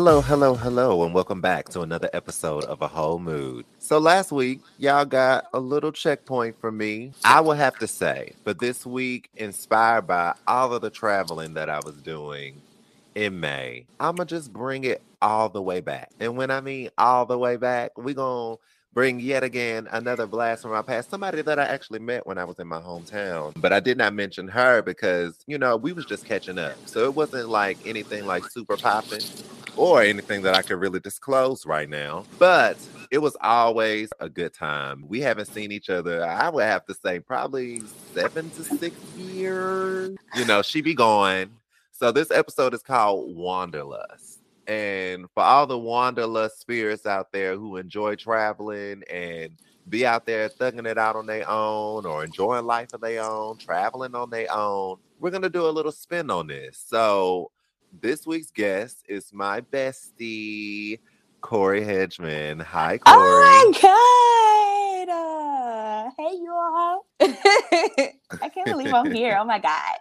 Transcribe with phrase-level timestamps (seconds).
[0.00, 3.66] Hello, hello, hello, and welcome back to another episode of A Whole Mood.
[3.80, 7.12] So, last week, y'all got a little checkpoint from me.
[7.22, 11.68] I will have to say, but this week, inspired by all of the traveling that
[11.68, 12.62] I was doing
[13.14, 16.10] in May, I'm to just bring it all the way back.
[16.18, 18.62] And when I mean all the way back, we're going to
[18.94, 21.10] bring yet again another blast from my past.
[21.10, 24.14] Somebody that I actually met when I was in my hometown, but I did not
[24.14, 28.24] mention her because you know we was just catching up, so it wasn't like anything
[28.24, 29.20] like super popping
[29.76, 32.24] or anything that I could really disclose right now.
[32.38, 32.76] But
[33.10, 35.04] it was always a good time.
[35.08, 36.24] We haven't seen each other.
[36.24, 37.82] I would have to say probably
[38.14, 40.16] seven to six years.
[40.36, 41.50] You know, she be going.
[41.92, 44.40] So this episode is called Wanderlust.
[44.66, 49.50] And for all the wanderlust spirits out there who enjoy traveling and
[49.88, 53.58] be out there thugging it out on their own or enjoying life of their own,
[53.58, 56.82] traveling on their own, we're going to do a little spin on this.
[56.86, 57.50] So,
[57.92, 61.00] this week's guest is my bestie,
[61.40, 62.62] Kori Hedgeman.
[62.62, 63.74] Hi, Kori.
[63.80, 65.10] Oh my God.
[65.12, 67.06] Uh, hey, you all.
[68.42, 69.38] I can't believe I'm here.
[69.40, 69.98] Oh my God.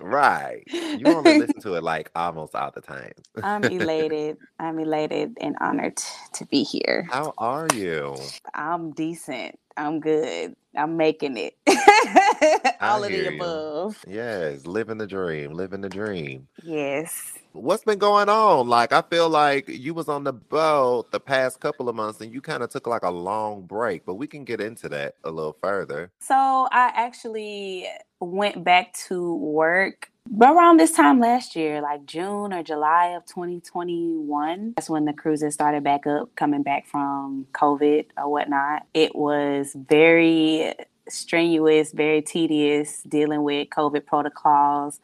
[0.00, 0.66] right.
[0.94, 3.12] You only listen to it like almost all the time.
[3.42, 4.38] I'm elated.
[4.60, 5.98] I'm elated and honored
[6.34, 7.10] to be here.
[7.10, 8.34] How are you?
[8.54, 9.58] I'm decent.
[9.76, 10.56] I'm good.
[10.78, 11.56] I'm making it.
[12.80, 14.04] all of the above.
[14.06, 16.48] Yes, living the dream, living the dream.
[16.62, 17.34] Yes.
[17.52, 18.68] What's been going on?
[18.68, 22.32] Like, I feel like you was on the boat the past couple of months and
[22.32, 25.30] you kind of took like a long break, but we can get into that a
[25.30, 26.12] little further.
[26.20, 27.86] So I actually
[28.20, 34.74] went back to work around this time last year, like June or July of 2021.
[34.76, 38.86] That's when the cruises started back up, coming back from COVID or whatnot.
[38.94, 40.74] It was very
[41.08, 45.00] strenuous, very tedious dealing with COVID protocols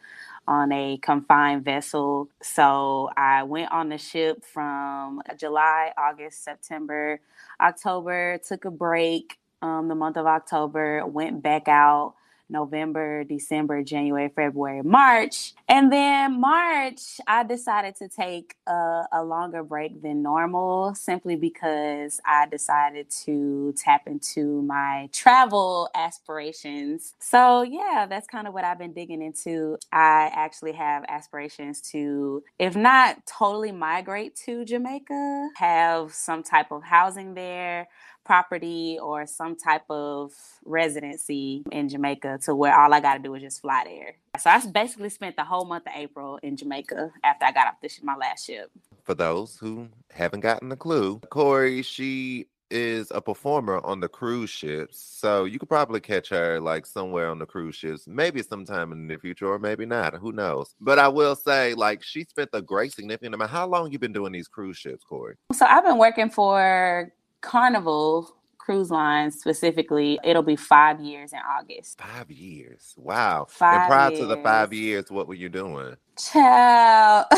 [0.47, 2.29] on a confined vessel.
[2.43, 7.21] So I went on the ship from July, August, September,
[7.61, 12.15] October, took a break um, the month of October, went back out
[12.49, 15.55] November, December, January, February, March.
[15.69, 22.21] And then March, I decided to take a, a, longer break than normal simply because
[22.27, 27.15] I decided to tap into my travel aspirations.
[27.19, 29.79] So, yeah, that's kind of what I've been digging into.
[29.93, 36.83] I actually have aspirations to, if not totally migrate to Jamaica, have some type of
[36.83, 37.89] housing there
[38.25, 40.33] property or some type of
[40.65, 44.15] residency in Jamaica to where all I got to do is just fly there.
[44.39, 47.81] So I basically spent the whole month of April in Jamaica after I got off
[47.81, 48.71] this my last ship.
[49.05, 54.51] For those who haven't gotten the clue, Kori, she is a performer on the cruise
[54.51, 54.99] ships.
[54.99, 59.07] So you could probably catch her like somewhere on the cruise ships, maybe sometime in
[59.07, 60.15] the future or maybe not.
[60.15, 60.75] Who knows?
[60.81, 63.51] But I will say, like, she spent a great significant amount.
[63.51, 65.37] How long you been doing these cruise ships, Kori?
[65.53, 67.13] So I've been working for
[67.45, 72.01] Carnival Cruise Line specifically, it'll be five years in August.
[72.01, 72.95] Five years.
[72.97, 73.47] Wow.
[73.49, 74.21] Five and prior years.
[74.21, 75.97] to the five years, what were you doing?
[76.19, 77.27] Child.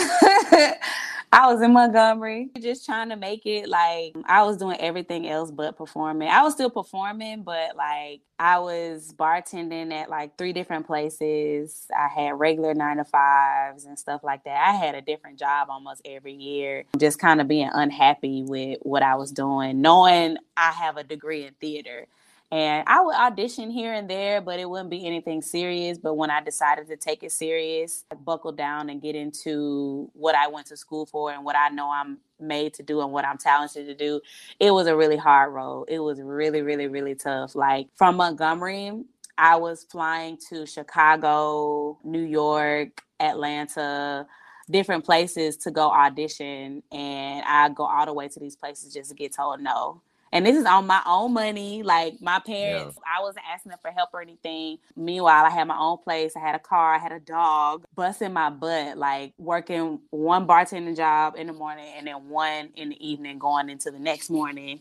[1.33, 3.69] I was in Montgomery, just trying to make it.
[3.69, 6.29] Like I was doing everything else but performing.
[6.29, 11.87] I was still performing, but like I was bartending at like three different places.
[11.97, 14.69] I had regular nine to fives and stuff like that.
[14.69, 16.85] I had a different job almost every year.
[16.97, 21.45] Just kind of being unhappy with what I was doing, knowing I have a degree
[21.45, 22.07] in theater.
[22.53, 25.99] And I would audition here and there, but it wouldn't be anything serious.
[25.99, 30.37] But when I decided to take it serious, I buckled down and get into what
[30.37, 33.25] I went to school for and what I know I'm made to do and what
[33.25, 34.21] I'm talented to do,
[34.61, 35.87] it was a really hard road.
[35.89, 37.57] It was really, really, really tough.
[37.57, 38.93] Like from Montgomery,
[39.37, 44.27] I was flying to Chicago, New York, Atlanta,
[44.71, 46.83] different places to go audition.
[46.93, 50.01] And I go all the way to these places just to get told no
[50.33, 51.83] and this is on my own money.
[51.83, 53.19] Like my parents, yeah.
[53.19, 54.79] I wasn't asking them for help or anything.
[54.97, 56.37] Meanwhile, I had my own place.
[56.37, 56.95] I had a car.
[56.95, 57.85] I had a dog.
[57.95, 62.91] Busting my butt, like working one bartending job in the morning and then one in
[62.91, 64.81] the evening, going into the next morning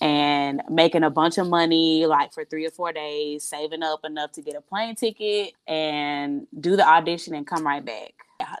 [0.00, 4.32] and making a bunch of money like for three or four days, saving up enough
[4.32, 8.12] to get a plane ticket and do the audition and come right back.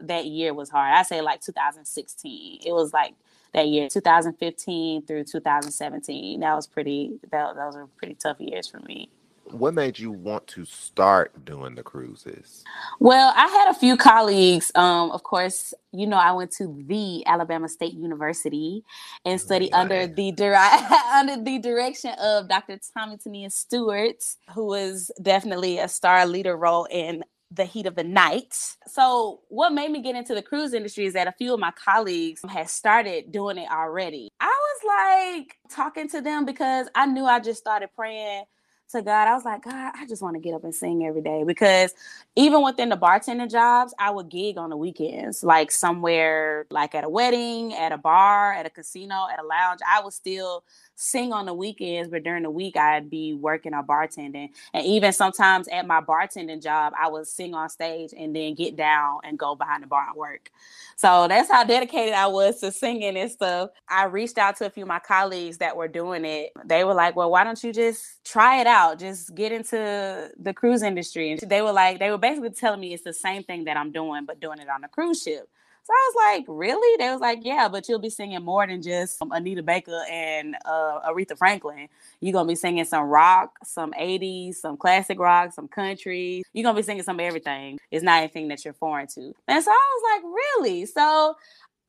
[0.02, 0.94] That year was hard.
[0.94, 2.60] I say like 2016.
[2.64, 3.14] It was like
[3.52, 8.80] that year 2015 through 2017 that was pretty that, those were pretty tough years for
[8.80, 9.08] me.
[9.50, 12.64] What made you want to start doing the cruises?
[13.00, 17.24] Well i had a few colleagues um, of course you know i went to the
[17.26, 18.82] alabama state university
[19.26, 20.30] and studied oh, under the
[21.14, 26.86] under the direction of dr Tommie Tonea Stewart who was definitely a star leader role
[26.90, 27.22] in
[27.54, 28.54] the heat of the night.
[28.86, 31.72] So, what made me get into the cruise industry is that a few of my
[31.72, 34.28] colleagues had started doing it already.
[34.40, 38.44] I was like talking to them because I knew I just started praying
[38.92, 39.28] to God.
[39.28, 41.94] I was like, God, I just want to get up and sing every day because
[42.36, 47.04] even within the bartending jobs, I would gig on the weekends, like somewhere like at
[47.04, 49.80] a wedding, at a bar, at a casino, at a lounge.
[49.88, 50.64] I would still
[51.02, 54.50] sing on the weekends, but during the week I'd be working or bartending.
[54.72, 58.76] And even sometimes at my bartending job, I would sing on stage and then get
[58.76, 60.50] down and go behind the bar and work.
[60.96, 63.70] So that's how dedicated I was to singing and stuff.
[63.88, 66.52] I reached out to a few of my colleagues that were doing it.
[66.64, 69.00] They were like, well, why don't you just try it out?
[69.00, 71.32] Just get into the cruise industry.
[71.32, 73.90] And they were like, they were basically telling me it's the same thing that I'm
[73.90, 75.48] doing, but doing it on a cruise ship.
[75.84, 76.96] So I was like, really?
[76.96, 81.00] They was like, yeah, but you'll be singing more than just Anita Baker and uh,
[81.10, 81.88] Aretha Franklin.
[82.20, 86.44] You're going to be singing some rock, some 80s, some classic rock, some country.
[86.52, 87.80] You're going to be singing some everything.
[87.90, 89.34] It's not anything that you're foreign to.
[89.48, 90.86] And so I was like, really?
[90.86, 91.36] So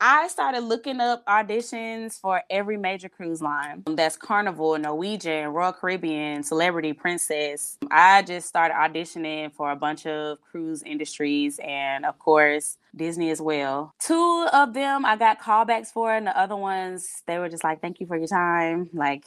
[0.06, 3.84] I started looking up auditions for every major cruise line.
[3.88, 7.78] Um, that's Carnival, Norwegian, Royal Caribbean, Celebrity, Princess.
[7.90, 13.40] I just started auditioning for a bunch of cruise industries and, of course, Disney as
[13.40, 13.94] well.
[13.98, 17.80] Two of them I got callbacks for, and the other ones, they were just like,
[17.80, 18.90] thank you for your time.
[18.92, 19.24] Like,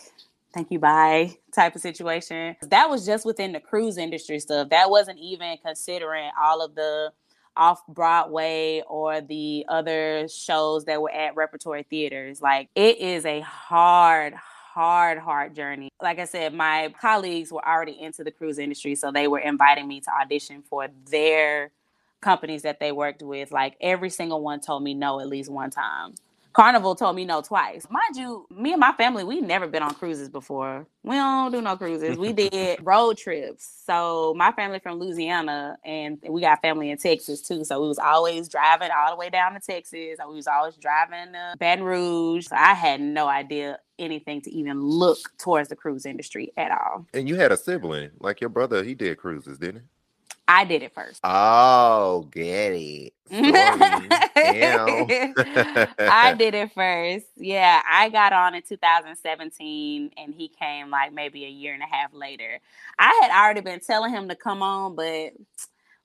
[0.53, 2.55] thank you, bye type of situation.
[2.61, 4.69] That was just within the cruise industry stuff.
[4.69, 7.13] That wasn't even considering all of the
[7.57, 12.41] off Broadway or the other shows that were at repertory theaters.
[12.41, 15.91] Like it is a hard, hard, hard journey.
[16.03, 19.89] Like I said, my colleagues were already into the cruise industry, so they were inviting
[19.89, 21.71] me to audition for their
[22.21, 23.53] companies that they worked with.
[23.53, 26.15] Like every single one told me no at least one time.
[26.57, 27.87] Carnival told me no twice.
[27.91, 30.87] Mind you, me and my family, we never been on cruises before.
[31.03, 32.17] We don't do no cruises.
[32.17, 33.83] We did road trips.
[33.85, 37.63] So my family from Louisiana and we got family in Texas too.
[37.63, 40.17] So we was always driving all the way down to Texas.
[40.27, 42.47] We was always driving to Baton Rouge.
[42.47, 47.07] So I had no idea anything to even look towards the cruise industry at all.
[47.13, 49.87] And you had a sibling, like your brother, he did cruises, didn't he?
[50.49, 51.21] I did it first.
[51.25, 53.13] Oh, get it.
[53.33, 53.45] I
[56.39, 57.27] did it first.
[57.37, 61.87] Yeah, I got on in 2017 and he came like maybe a year and a
[61.87, 62.61] half later.
[62.99, 65.33] I had already been telling him to come on, but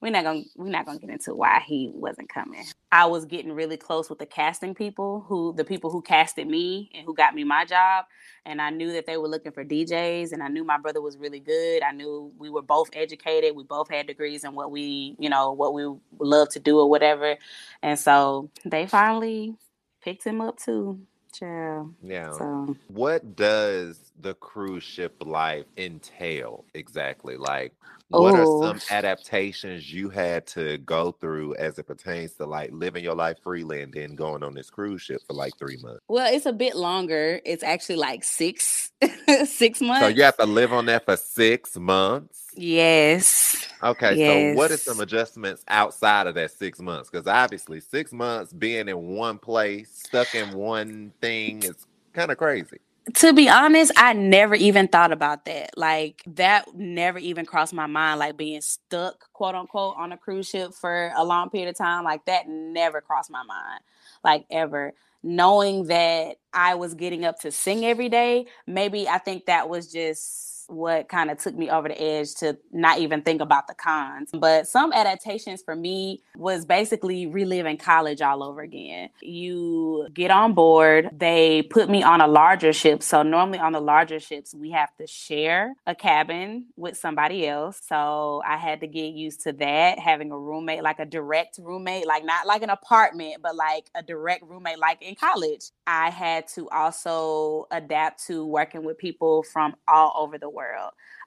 [0.01, 2.65] we're not gonna we're not gonna get into why he wasn't coming.
[2.91, 6.89] I was getting really close with the casting people who the people who casted me
[6.93, 8.05] and who got me my job.
[8.45, 11.17] And I knew that they were looking for DJs and I knew my brother was
[11.17, 11.83] really good.
[11.83, 13.55] I knew we were both educated.
[13.55, 15.85] We both had degrees in what we, you know, what we
[16.19, 17.37] love to do or whatever.
[17.83, 19.55] And so they finally
[20.03, 20.99] picked him up too.
[21.33, 21.93] Child.
[22.03, 22.33] Yeah.
[22.33, 22.75] So.
[22.87, 27.37] What does the cruise ship life entail exactly?
[27.37, 27.73] Like,
[28.11, 28.37] what Ooh.
[28.37, 28.61] are oh.
[28.61, 33.37] some adaptations you had to go through as it pertains to like living your life
[33.41, 36.01] freely and then going on this cruise ship for like three months?
[36.09, 37.39] Well, it's a bit longer.
[37.45, 38.91] It's actually like six,
[39.45, 40.01] six months.
[40.01, 42.47] So you have to live on that for six months.
[42.53, 43.65] Yes.
[43.81, 44.17] Okay.
[44.17, 44.55] Yes.
[44.55, 47.09] So what are some adjustments outside of that six months?
[47.09, 52.37] Because obviously, six months being in one place, stuck in one thing, is kind of
[52.37, 52.79] crazy
[53.15, 55.77] to be honest, I never even thought about that.
[55.77, 60.47] Like that never even crossed my mind, like being stuck, quote unquote, on a cruise
[60.47, 62.03] ship for a long period of time.
[62.03, 63.81] Like that never crossed my mind,
[64.23, 64.93] like ever.
[65.23, 69.91] Knowing that I was getting up to sing every day, maybe I think that was
[69.91, 73.73] just what kind of took me over the edge to not even think about the
[73.73, 74.29] cons.
[74.33, 79.09] But some adaptations for me was basically reliving college all over again.
[79.21, 83.03] You get on board, they put me on a larger ship.
[83.03, 87.81] So normally on the larger ships, we have to share a cabin with somebody else.
[87.87, 92.07] So I had to get used to that, having a roommate, like a direct roommate,
[92.07, 95.71] like not like an apartment, but like a direct roommate, like in college.
[95.85, 100.60] I had to also adapt to working with people from all over the world.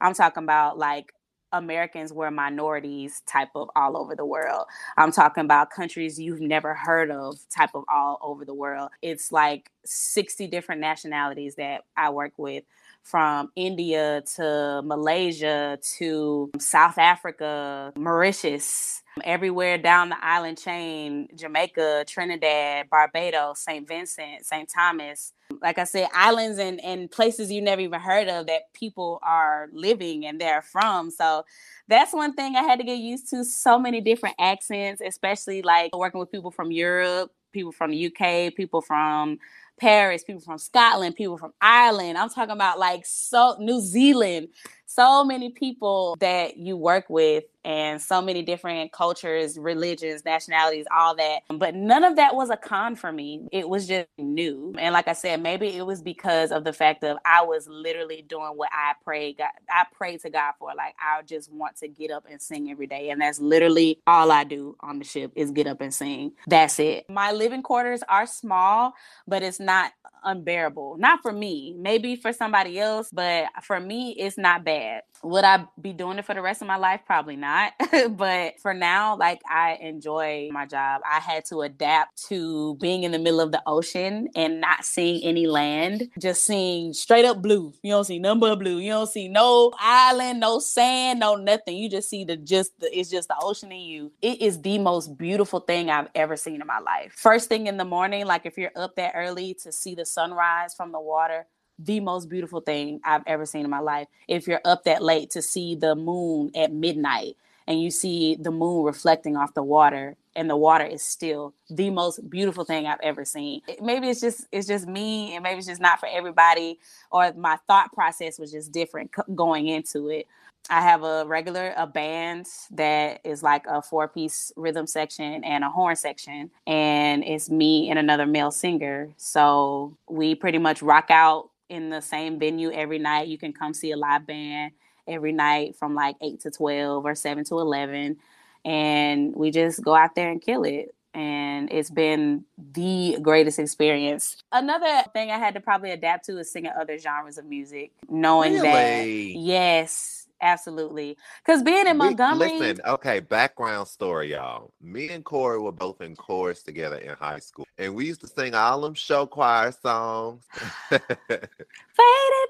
[0.00, 1.12] I'm talking about like
[1.52, 4.66] Americans were minorities type of all over the world.
[4.96, 8.90] I'm talking about countries you've never heard of type of all over the world.
[9.02, 12.64] It's like 60 different nationalities that I work with
[13.04, 22.88] from India to Malaysia to South Africa, Mauritius, everywhere down the island chain Jamaica, Trinidad,
[22.90, 23.86] Barbados, St.
[23.86, 24.68] Vincent, St.
[24.68, 25.32] Thomas.
[25.60, 29.68] Like I said, islands and, and places you never even heard of that people are
[29.72, 31.10] living and they're from.
[31.10, 31.44] So
[31.86, 33.44] that's one thing I had to get used to.
[33.44, 38.54] So many different accents, especially like working with people from Europe, people from the UK,
[38.54, 39.38] people from
[39.78, 42.18] Paris, people from Scotland, people from Ireland.
[42.18, 44.48] I'm talking about like so New Zealand,
[44.86, 51.16] so many people that you work with and so many different cultures, religions, nationalities, all
[51.16, 51.40] that.
[51.50, 53.48] But none of that was a con for me.
[53.52, 54.74] It was just new.
[54.78, 58.22] And like I said, maybe it was because of the fact of I was literally
[58.28, 60.70] doing what I prayed God I prayed to God for.
[60.76, 63.10] Like I just want to get up and sing every day.
[63.10, 66.32] And that's literally all I do on the ship is get up and sing.
[66.46, 67.06] That's it.
[67.10, 68.94] My living quarters are small,
[69.26, 69.92] but it's not
[70.24, 70.96] unbearable.
[70.98, 75.02] Not for me, maybe for somebody else, but for me, it's not bad.
[75.22, 77.02] Would I be doing it for the rest of my life?
[77.06, 77.53] Probably not.
[78.10, 81.02] but for now, like I enjoy my job.
[81.08, 85.22] I had to adapt to being in the middle of the ocean and not seeing
[85.22, 87.72] any land, just seeing straight up blue.
[87.82, 88.78] You don't see none but blue.
[88.78, 91.76] You don't see no island, no sand, no nothing.
[91.76, 94.12] You just see the just the, it's just the ocean in you.
[94.20, 97.12] It is the most beautiful thing I've ever seen in my life.
[97.16, 100.74] First thing in the morning, like if you're up that early to see the sunrise
[100.74, 101.46] from the water,
[101.78, 104.06] the most beautiful thing I've ever seen in my life.
[104.28, 108.50] If you're up that late to see the moon at midnight and you see the
[108.50, 113.00] moon reflecting off the water and the water is still the most beautiful thing I've
[113.02, 113.62] ever seen.
[113.80, 116.78] Maybe it's just it's just me and maybe it's just not for everybody
[117.10, 120.26] or my thought process was just different going into it.
[120.70, 125.62] I have a regular a band that is like a four piece rhythm section and
[125.62, 129.10] a horn section, and it's me and another male singer.
[129.18, 133.28] So we pretty much rock out in the same venue every night.
[133.28, 134.72] You can come see a live band
[135.06, 138.16] every night from like eight to twelve or seven to eleven,
[138.64, 144.36] and we just go out there and kill it and it's been the greatest experience.
[144.50, 148.54] Another thing I had to probably adapt to is singing other genres of music, knowing
[148.54, 149.34] really?
[149.34, 151.16] that yes, Absolutely.
[151.44, 152.52] Because being in Montgomery.
[152.52, 154.72] We, listen, okay, background story, y'all.
[154.82, 157.66] Me and Kori were both in chorus together in high school.
[157.78, 160.44] And we used to sing all them show choir songs.
[160.90, 161.00] Faded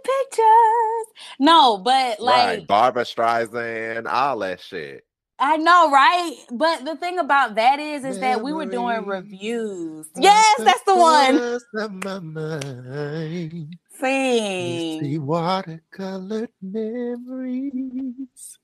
[0.02, 1.06] pictures.
[1.38, 2.66] No, but like right.
[2.66, 5.06] Barbra Streisand, all that shit.
[5.38, 6.36] I know, right?
[6.50, 10.08] But the thing about that is, is that we were doing revues.
[10.16, 11.60] Yes, that's the one.
[14.00, 15.00] Sing.
[15.00, 18.58] See watercolored memories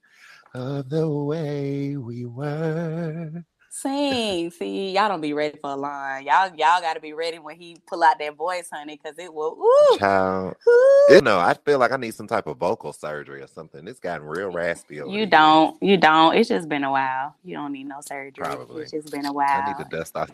[0.54, 3.44] of the way we were.
[3.72, 4.50] Sing.
[4.50, 6.24] See, y'all don't be ready for a line.
[6.24, 9.32] Y'all, y'all got to be ready when he pull out that voice, honey, because it
[9.32, 9.56] will.
[9.56, 11.20] Ooh, Child, ooh.
[11.20, 13.86] know, I feel like I need some type of vocal surgery or something.
[13.86, 14.96] It's gotten real raspy.
[14.96, 15.80] you don't.
[15.80, 16.34] You don't.
[16.34, 17.36] It's just been a while.
[17.44, 18.42] You don't need no surgery.
[18.42, 18.82] Probably.
[18.82, 19.46] It's just been a while.
[19.48, 20.30] I need to dust off.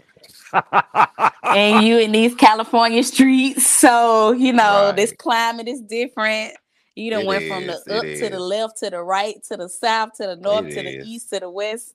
[1.43, 4.97] and you in these California streets, so you know right.
[4.97, 6.55] this climate is different.
[6.95, 8.21] You done it went is, from the up is.
[8.21, 11.05] to the left to the right to the south to the north it to is.
[11.05, 11.95] the east to the west.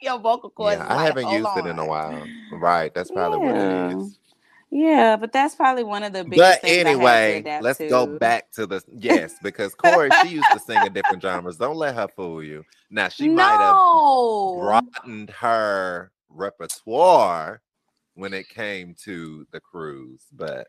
[0.00, 0.78] Your vocal cords.
[0.78, 1.66] Yeah, I like, haven't used on.
[1.66, 2.26] it in a while.
[2.52, 3.86] Right, that's probably yeah.
[3.86, 4.18] what it is.
[4.70, 6.62] Yeah, but that's probably one of the biggest.
[6.62, 6.82] Things.
[6.82, 7.88] But anyway, let's to.
[7.88, 11.58] go back to the yes, because Kori she used to sing in different genres.
[11.58, 12.64] Don't let her fool you.
[12.90, 13.34] Now she no.
[13.34, 17.62] might have broadened her repertoire
[18.14, 20.66] when it came to the cruise, but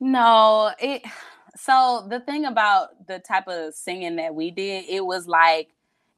[0.00, 1.02] no, it.
[1.56, 5.68] So the thing about the type of singing that we did, it was like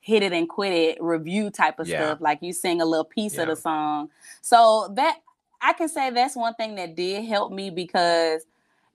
[0.02, 2.04] hit it and quit it revue type of yeah.
[2.04, 2.20] stuff.
[2.20, 3.42] Like you sing a little piece yeah.
[3.42, 4.10] of the song.
[4.40, 5.18] So that
[5.60, 8.44] I can say that's one thing that did help me because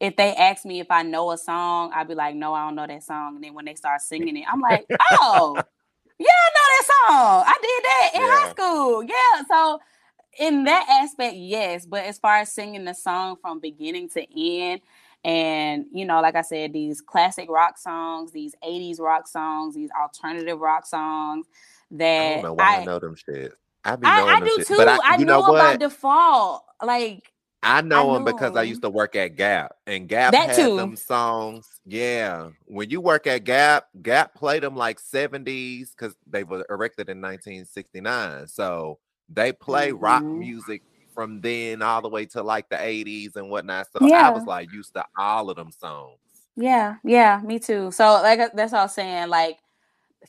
[0.02, 2.76] if they ask me if I know a song, I'd be like, no, I don't
[2.76, 3.36] know that song.
[3.36, 5.56] And then when they start singing it, I'm like, oh,
[6.20, 7.44] yeah, I know that song.
[7.48, 8.40] I did that in yeah.
[8.40, 9.04] high school.
[9.04, 9.44] Yeah.
[9.48, 9.80] So
[10.40, 11.86] in that aspect, yes.
[11.86, 14.82] But as far as singing the song from beginning to end,
[15.24, 19.90] and, you know, like I said, these classic rock songs, these 80s rock songs, these
[20.00, 21.48] alternative rock songs
[21.92, 23.54] that I know why I, I know them shit.
[23.84, 24.68] I, be I, I do shit.
[24.68, 24.80] too.
[24.80, 26.64] I, I know, know by default.
[26.84, 27.32] Like
[27.64, 30.56] I know, I them because I used to work at Gap, and Gap that had
[30.56, 30.78] too.
[30.78, 31.80] them songs.
[31.86, 37.10] Yeah, when you work at Gap, Gap played them like seventies because they were erected
[37.10, 38.48] in 1969.
[38.48, 40.04] So they play mm-hmm.
[40.04, 40.84] rock music
[41.18, 43.88] from then all the way to like the 80s and whatnot.
[43.92, 44.28] So yeah.
[44.28, 46.20] I was like used to all of them songs.
[46.56, 47.90] Yeah, yeah, me too.
[47.90, 49.30] So like uh, that's all I'm saying.
[49.30, 49.58] Like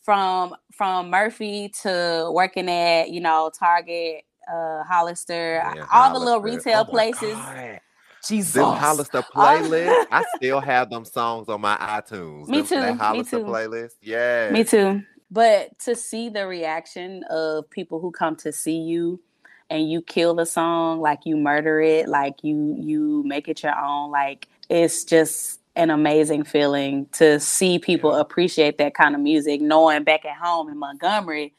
[0.03, 6.19] from from Murphy to working at, you know, Target, uh Hollister, yeah, all Hollister.
[6.19, 7.35] the little retail oh places.
[7.35, 7.81] God.
[8.27, 8.55] Jesus.
[8.55, 10.07] Them Hollister playlist.
[10.11, 12.49] I still have them songs on my iTunes.
[12.49, 12.77] Me too.
[12.77, 13.49] That Hollister me too.
[13.51, 13.93] playlist.
[14.01, 14.51] Yeah.
[14.51, 15.03] Me too.
[15.31, 19.21] But to see the reaction of people who come to see you
[19.71, 23.77] and you kill the song, like you murder it, like you you make it your
[23.79, 29.61] own, like it's just an amazing feeling to see people appreciate that kind of music,
[29.61, 31.55] knowing back at home in Montgomery,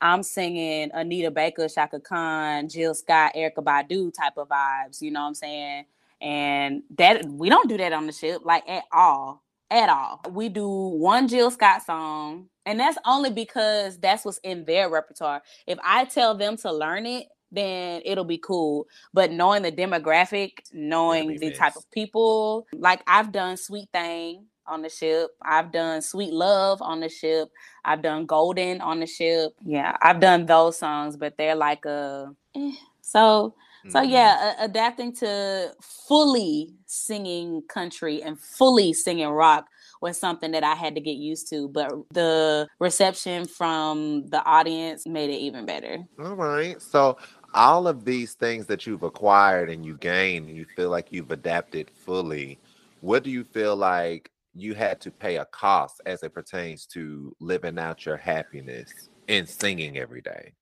[0.00, 5.20] I'm singing Anita Baker, Chaka Khan, Jill Scott, Erykah Badu type of vibes, you know
[5.20, 5.84] what I'm saying?
[6.20, 9.42] And that we don't do that on the ship, like at all.
[9.70, 10.20] at all.
[10.30, 15.42] We do one Jill Scott song, and that's only because that's what's in their repertoire.
[15.66, 18.88] If I tell them to learn it, then it'll be cool.
[19.12, 24.82] But knowing the demographic, knowing the type of people, like I've done Sweet Thing on
[24.82, 27.50] the ship, I've done Sweet Love on the ship,
[27.84, 29.52] I've done Golden on the ship.
[29.64, 32.72] Yeah, I've done those songs, but they're like a eh.
[33.02, 33.54] so
[33.88, 34.10] so mm-hmm.
[34.10, 39.66] yeah, uh, adapting to fully singing country and fully singing rock
[40.00, 45.06] was something that I had to get used to, but the reception from the audience
[45.06, 45.98] made it even better.
[46.18, 46.80] All right.
[46.80, 47.16] So
[47.54, 51.30] all of these things that you've acquired and you gained, and you feel like you've
[51.30, 52.58] adapted fully.
[53.00, 57.34] What do you feel like you had to pay a cost as it pertains to
[57.40, 58.90] living out your happiness
[59.28, 60.52] and singing every day?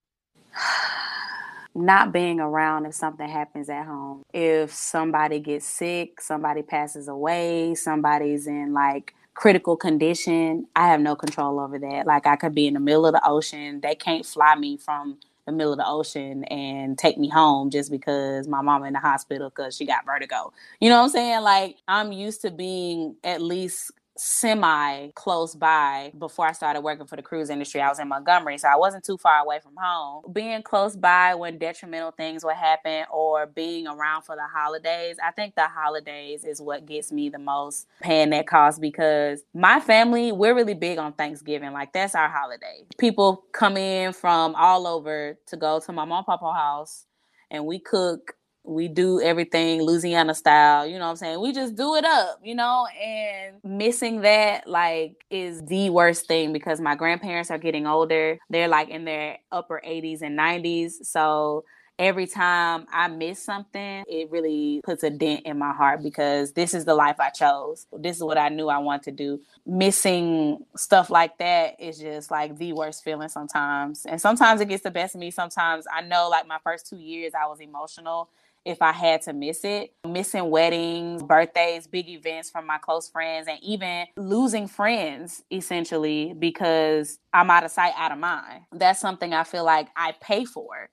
[1.75, 4.23] not being around if something happens at home.
[4.33, 11.15] If somebody gets sick, somebody passes away, somebody's in like critical condition, I have no
[11.15, 12.07] control over that.
[12.07, 15.19] Like I could be in the middle of the ocean, they can't fly me from
[15.51, 19.01] the middle of the ocean and take me home just because my mom in the
[19.01, 20.53] hospital because she got vertigo.
[20.81, 21.43] You know what I'm saying?
[21.43, 27.17] Like I'm used to being at least semi close by before I started working for
[27.17, 27.81] the cruise industry.
[27.81, 30.25] I was in Montgomery, so I wasn't too far away from home.
[30.33, 35.31] Being close by when detrimental things would happen or being around for the holidays, I
[35.31, 40.33] think the holidays is what gets me the most paying that cost because my family,
[40.33, 41.73] we're really big on Thanksgiving.
[41.73, 42.85] Like that's our holiday.
[42.99, 47.07] People come in from all over to go to my mom papa house
[47.51, 48.35] and we cook
[48.71, 51.41] we do everything Louisiana style, you know what I'm saying?
[51.41, 56.53] We just do it up, you know, and missing that like is the worst thing
[56.53, 58.39] because my grandparents are getting older.
[58.49, 61.05] They're like in their upper 80s and 90s.
[61.05, 61.65] So
[61.99, 66.73] every time I miss something, it really puts a dent in my heart because this
[66.73, 67.89] is the life I chose.
[67.99, 69.41] This is what I knew I want to do.
[69.67, 74.07] Missing stuff like that is just like the worst feeling sometimes.
[74.07, 75.33] And sometimes it gets the best of me.
[75.33, 78.29] Sometimes I know like my first two years I was emotional
[78.65, 79.93] if I had to miss it.
[80.07, 87.19] Missing weddings, birthdays, big events from my close friends, and even losing friends essentially because
[87.33, 88.63] I'm out of sight, out of mind.
[88.73, 90.91] That's something I feel like I pay for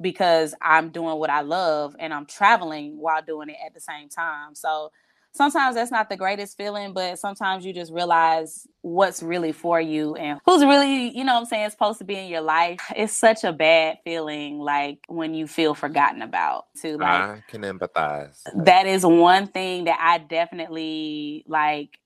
[0.00, 4.08] because I'm doing what I love and I'm traveling while doing it at the same
[4.08, 4.54] time.
[4.54, 4.90] So
[5.34, 10.14] sometimes that's not the greatest feeling, but sometimes you just realize what's really for you
[10.14, 12.80] and who's really, you know what I'm saying, supposed to be in your life.
[12.96, 16.96] It's such a bad feeling like when you feel forgotten about too.
[16.96, 18.40] Like I can empathize.
[18.54, 21.98] That is one thing that I definitely like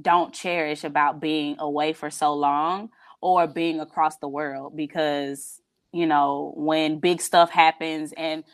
[0.00, 5.60] don't cherish about being away for so long or being across the world because
[5.92, 8.44] you know when big stuff happens and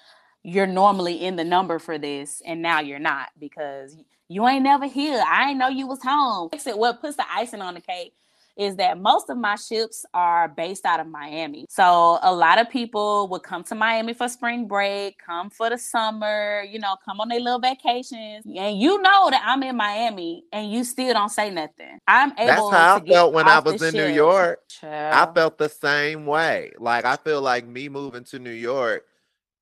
[0.43, 3.97] you're normally in the number for this and now you're not because
[4.29, 5.23] you ain't never here.
[5.27, 6.51] I ain't know you was home.
[6.67, 8.15] What puts the icing on the cake
[8.57, 11.67] is that most of my ships are based out of Miami.
[11.69, 15.79] So a lot of people would come to Miami for spring break, come for the
[15.79, 18.45] summer, you know, come on their little vacations.
[18.47, 21.99] And you know that I'm in Miami and you still don't say nothing.
[22.07, 24.07] I'm able That's how I felt when I was in ship.
[24.07, 24.61] New York.
[24.69, 25.29] Child.
[25.29, 26.73] I felt the same way.
[26.79, 29.05] Like I feel like me moving to New York,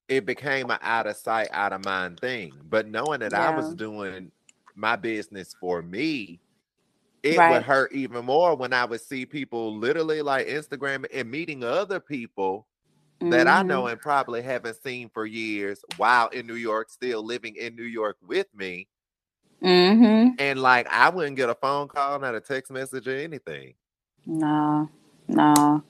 [0.07, 2.53] it became an out of sight, out of mind thing.
[2.69, 3.49] But knowing that yeah.
[3.49, 4.31] I was doing
[4.75, 6.39] my business for me,
[7.23, 7.51] it right.
[7.51, 11.99] would hurt even more when I would see people literally like Instagram and meeting other
[11.99, 12.67] people
[13.21, 13.31] mm-hmm.
[13.31, 13.93] that I know mm-hmm.
[13.93, 18.17] and probably haven't seen for years while in New York, still living in New York
[18.25, 18.87] with me.
[19.63, 20.35] Mm-hmm.
[20.39, 23.75] And like I wouldn't get a phone call, not a text message or anything.
[24.25, 24.89] No,
[25.29, 25.83] no.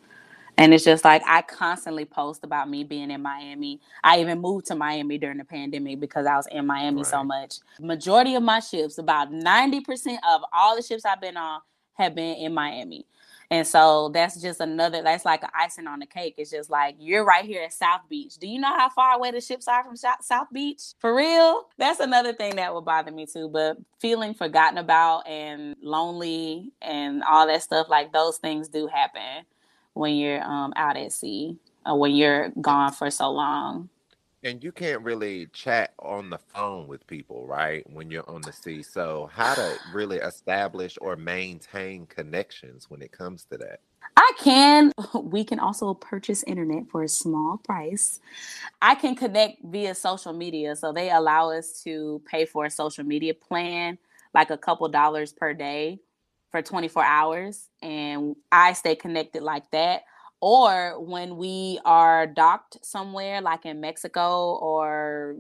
[0.58, 3.82] And it's just like I constantly post about me being in Miami.
[4.04, 7.06] I even moved to Miami during the pandemic because I was in Miami right.
[7.06, 7.56] so much.
[7.80, 11.62] Majority of my ships, about 90% of all the ships I've been on
[11.96, 13.06] have been in Miami.
[13.50, 16.36] And so that's just another that's like an icing on the cake.
[16.38, 18.38] It's just like you're right here at South Beach.
[18.38, 20.82] Do you know how far away the ships are from South Beach?
[21.00, 21.68] For real?
[21.78, 23.50] That's another thing that would bother me too.
[23.50, 29.46] But feeling forgotten about and lonely and all that stuff, like those things do happen
[29.94, 33.90] when you're um, out at sea or when you're gone for so long.
[34.46, 37.90] And you can't really chat on the phone with people, right?
[37.90, 38.84] When you're on the sea.
[38.84, 43.80] So, how to really establish or maintain connections when it comes to that?
[44.18, 44.92] I can.
[45.14, 48.20] We can also purchase internet for a small price.
[48.82, 50.76] I can connect via social media.
[50.76, 53.98] So, they allow us to pay for a social media plan,
[54.34, 56.00] like a couple dollars per day
[56.54, 60.04] for 24 hours and I stay connected like that.
[60.40, 65.38] Or when we are docked somewhere, like in Mexico or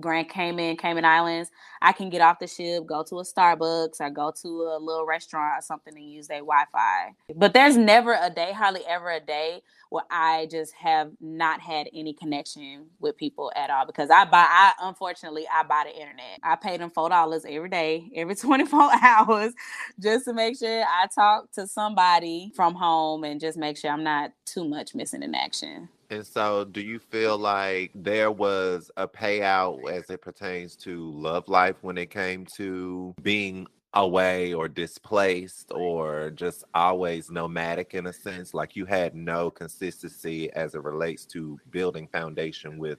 [0.00, 1.50] Grand Cayman, Cayman Islands,
[1.82, 5.06] I can get off the ship, go to a Starbucks or go to a little
[5.06, 7.14] restaurant or something and use their Wi Fi.
[7.34, 11.88] But there's never a day, hardly ever a day where I just have not had
[11.94, 16.40] any connection with people at all because I buy, I unfortunately, I buy the internet.
[16.42, 17.10] I pay them $4
[17.48, 19.52] every day, every 24 hours,
[20.00, 24.04] just to make sure I talk to somebody from home and just make sure I'm
[24.04, 25.88] not too much missing in action.
[26.12, 31.48] And so, do you feel like there was a payout as it pertains to love
[31.48, 38.12] life when it came to being away or displaced or just always nomadic in a
[38.12, 38.52] sense?
[38.52, 42.98] Like you had no consistency as it relates to building foundation with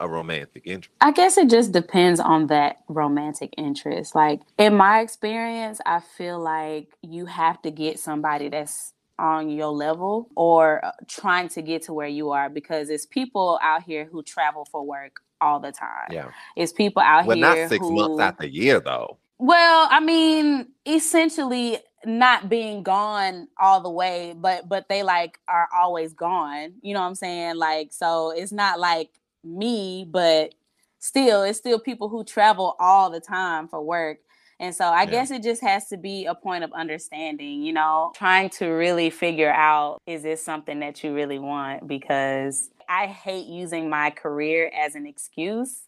[0.00, 0.96] a romantic interest?
[1.02, 4.14] I guess it just depends on that romantic interest.
[4.14, 9.68] Like in my experience, I feel like you have to get somebody that's on your
[9.68, 14.04] level or uh, trying to get to where you are because it's people out here
[14.04, 16.08] who travel for work all the time.
[16.10, 16.30] Yeah.
[16.56, 17.28] It's people out here.
[17.28, 17.62] well, here.
[17.62, 19.18] not six who, months out the year though.
[19.38, 25.68] Well, I mean, essentially not being gone all the way, but but they like are
[25.76, 26.74] always gone.
[26.82, 27.56] You know what I'm saying?
[27.56, 29.10] Like so it's not like
[29.44, 30.54] me, but
[30.98, 34.18] still it's still people who travel all the time for work
[34.60, 35.10] and so I yeah.
[35.10, 39.10] guess it just has to be a point of understanding, you know, trying to really
[39.10, 41.86] figure out is this something that you really want?
[41.86, 45.82] Because I hate using my career as an excuse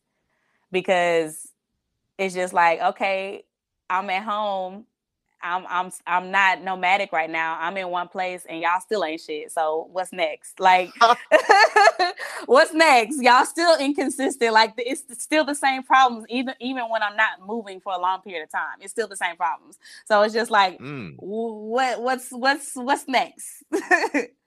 [0.71, 1.49] because
[2.19, 3.45] it's just like, okay,
[3.89, 4.87] I'm at home
[5.43, 7.57] I'm I'm I'm not nomadic right now.
[7.59, 9.51] I'm in one place and y'all still ain't shit.
[9.53, 10.61] So what's next?
[10.61, 10.91] Like
[12.47, 13.23] what's next?
[13.23, 14.53] Y'all still inconsistent.
[14.53, 18.23] Like it's still the same problems even even when I'm not moving for a long
[18.23, 18.79] period of time.
[18.81, 19.79] It's still the same problems.
[20.07, 21.15] So it's just like mm.
[21.19, 23.63] what what's what's what's next?
[23.71, 23.87] what's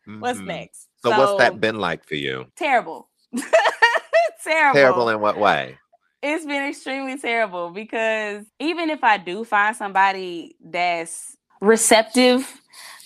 [0.06, 0.45] mm-hmm.
[0.45, 0.88] next?
[1.03, 2.47] So, so what's that been like for you?
[2.56, 3.10] Terrible.
[4.43, 4.75] terrible.
[4.75, 5.77] Terrible in what way?
[6.23, 12.49] it's been extremely terrible because even if I do find somebody that's receptive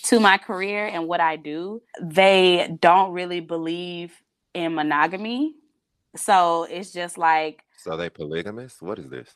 [0.04, 4.14] to my career and what I do, they don't really believe
[4.58, 5.56] in monogamy.
[6.16, 8.82] So it's just like So they polygamous?
[8.82, 9.30] What is this?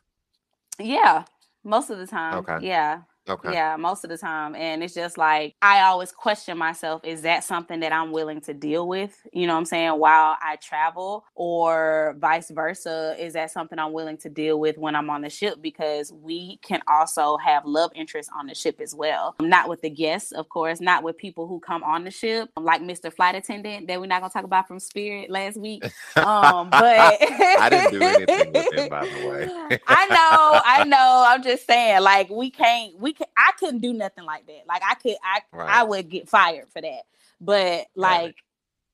[0.79, 1.25] Yeah,
[1.63, 2.39] most of the time.
[2.39, 2.65] Okay.
[2.65, 3.01] Yeah.
[3.31, 3.53] Okay.
[3.53, 4.55] Yeah, most of the time.
[4.55, 8.53] And it's just like I always question myself, is that something that I'm willing to
[8.53, 9.19] deal with?
[9.31, 9.91] You know what I'm saying?
[9.99, 14.95] While I travel or vice versa, is that something I'm willing to deal with when
[14.95, 15.61] I'm on the ship?
[15.61, 19.35] Because we can also have love interests on the ship as well.
[19.39, 22.81] Not with the guests, of course, not with people who come on the ship, like
[22.81, 23.13] Mr.
[23.13, 25.83] Flight Attendant that we're not gonna talk about from Spirit last week.
[26.17, 29.27] Um, but I didn't do anything with him, by the
[29.69, 29.79] way.
[29.87, 31.25] I know, I know.
[31.27, 34.61] I'm just saying, like, we can't we I couldn't do nothing like that.
[34.67, 35.69] Like I could I right.
[35.69, 37.01] I would get fired for that.
[37.39, 38.35] But like right.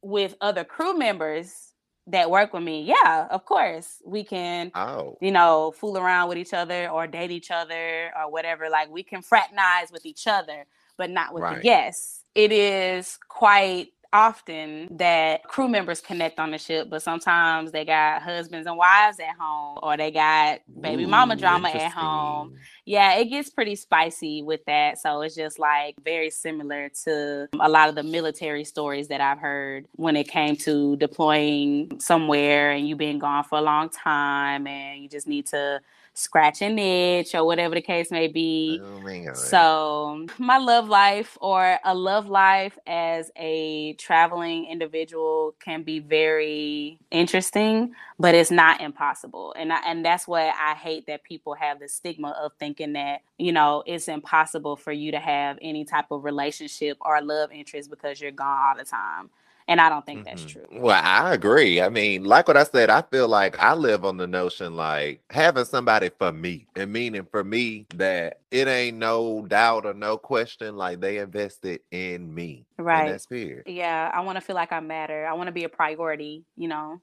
[0.01, 1.73] with other crew members
[2.07, 5.17] that work with me, yeah, of course we can oh.
[5.21, 8.69] you know fool around with each other or date each other or whatever.
[8.69, 10.65] Like we can fraternize with each other,
[10.97, 11.57] but not with right.
[11.57, 12.23] the guests.
[12.35, 18.21] It is quite often that crew members connect on the ship, but sometimes they got
[18.21, 22.51] husbands and wives at home or they got baby Ooh, mama drama at home.
[22.85, 24.97] Yeah, it gets pretty spicy with that.
[24.99, 29.39] So it's just like very similar to a lot of the military stories that I've
[29.39, 34.67] heard when it came to deploying somewhere and you've been gone for a long time
[34.67, 35.81] and you just need to
[36.17, 38.81] scratch an itch or whatever the case may be.
[38.83, 45.99] Oh so, my love life or a love life as a traveling individual can be
[45.99, 49.53] very interesting, but it's not impossible.
[49.55, 53.21] And I, and that's what I hate that people have the stigma of thinking that,
[53.37, 57.91] you know, it's impossible for you to have any type of relationship or love interest
[57.91, 59.29] because you're gone all the time.
[59.69, 60.29] And I don't think mm-hmm.
[60.29, 60.65] that's true.
[60.71, 61.81] Well, I agree.
[61.81, 65.21] I mean, like what I said, I feel like I live on the notion like
[65.29, 70.17] having somebody for me, and meaning for me that it ain't no doubt or no
[70.17, 72.65] question, like they invested in me.
[72.77, 73.09] Right.
[73.09, 73.63] that's weird.
[73.65, 74.09] Yeah.
[74.13, 75.27] I want to feel like I matter.
[75.27, 77.01] I want to be a priority, you know?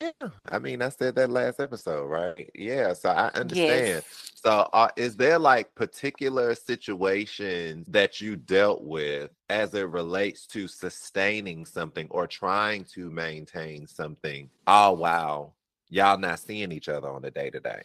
[0.00, 2.50] Yeah, I mean, I said that last episode, right?
[2.54, 4.04] Yeah, so I understand.
[4.04, 4.32] Yes.
[4.34, 10.68] So, uh, is there like particular situations that you dealt with as it relates to
[10.68, 14.50] sustaining something or trying to maintain something?
[14.66, 15.54] Oh, wow,
[15.88, 17.82] y'all not seeing each other on the day to day.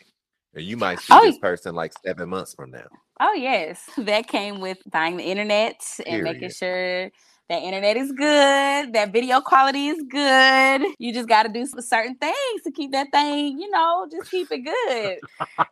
[0.54, 2.88] And you might see oh, this person like seven months from now.
[3.22, 3.90] Oh, yes.
[3.98, 6.24] That came with buying the internet and Period.
[6.24, 7.10] making sure
[7.50, 8.94] that internet is good.
[8.94, 10.82] That video quality is good.
[11.00, 14.32] You just got to do some certain things to keep that thing, you know, just
[14.32, 15.20] keep it good.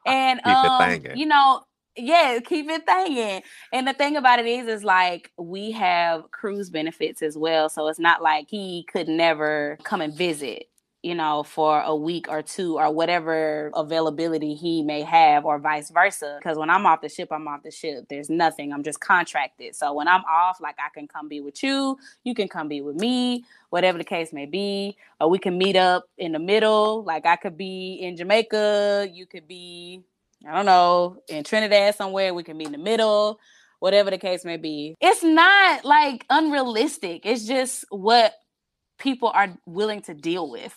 [0.06, 1.62] And um, you know,
[1.96, 3.42] yeah, keep it thanging.
[3.72, 7.70] And the thing about it is, is like we have cruise benefits as well.
[7.70, 10.66] So it's not like he could never come and visit.
[11.02, 15.90] You know, for a week or two or whatever availability he may have, or vice
[15.90, 16.38] versa.
[16.40, 18.06] Because when I'm off the ship, I'm off the ship.
[18.10, 18.74] There's nothing.
[18.74, 19.76] I'm just contracted.
[19.76, 22.82] So when I'm off, like I can come be with you, you can come be
[22.82, 24.98] with me, whatever the case may be.
[25.22, 27.04] Or we can meet up in the middle.
[27.04, 30.04] Like I could be in Jamaica, you could be,
[30.48, 32.34] I don't know, in Trinidad somewhere.
[32.34, 33.40] We can meet in the middle
[33.80, 34.96] whatever the case may be.
[35.00, 37.26] It's not like unrealistic.
[37.26, 38.34] It's just what
[39.00, 40.76] people are willing to deal with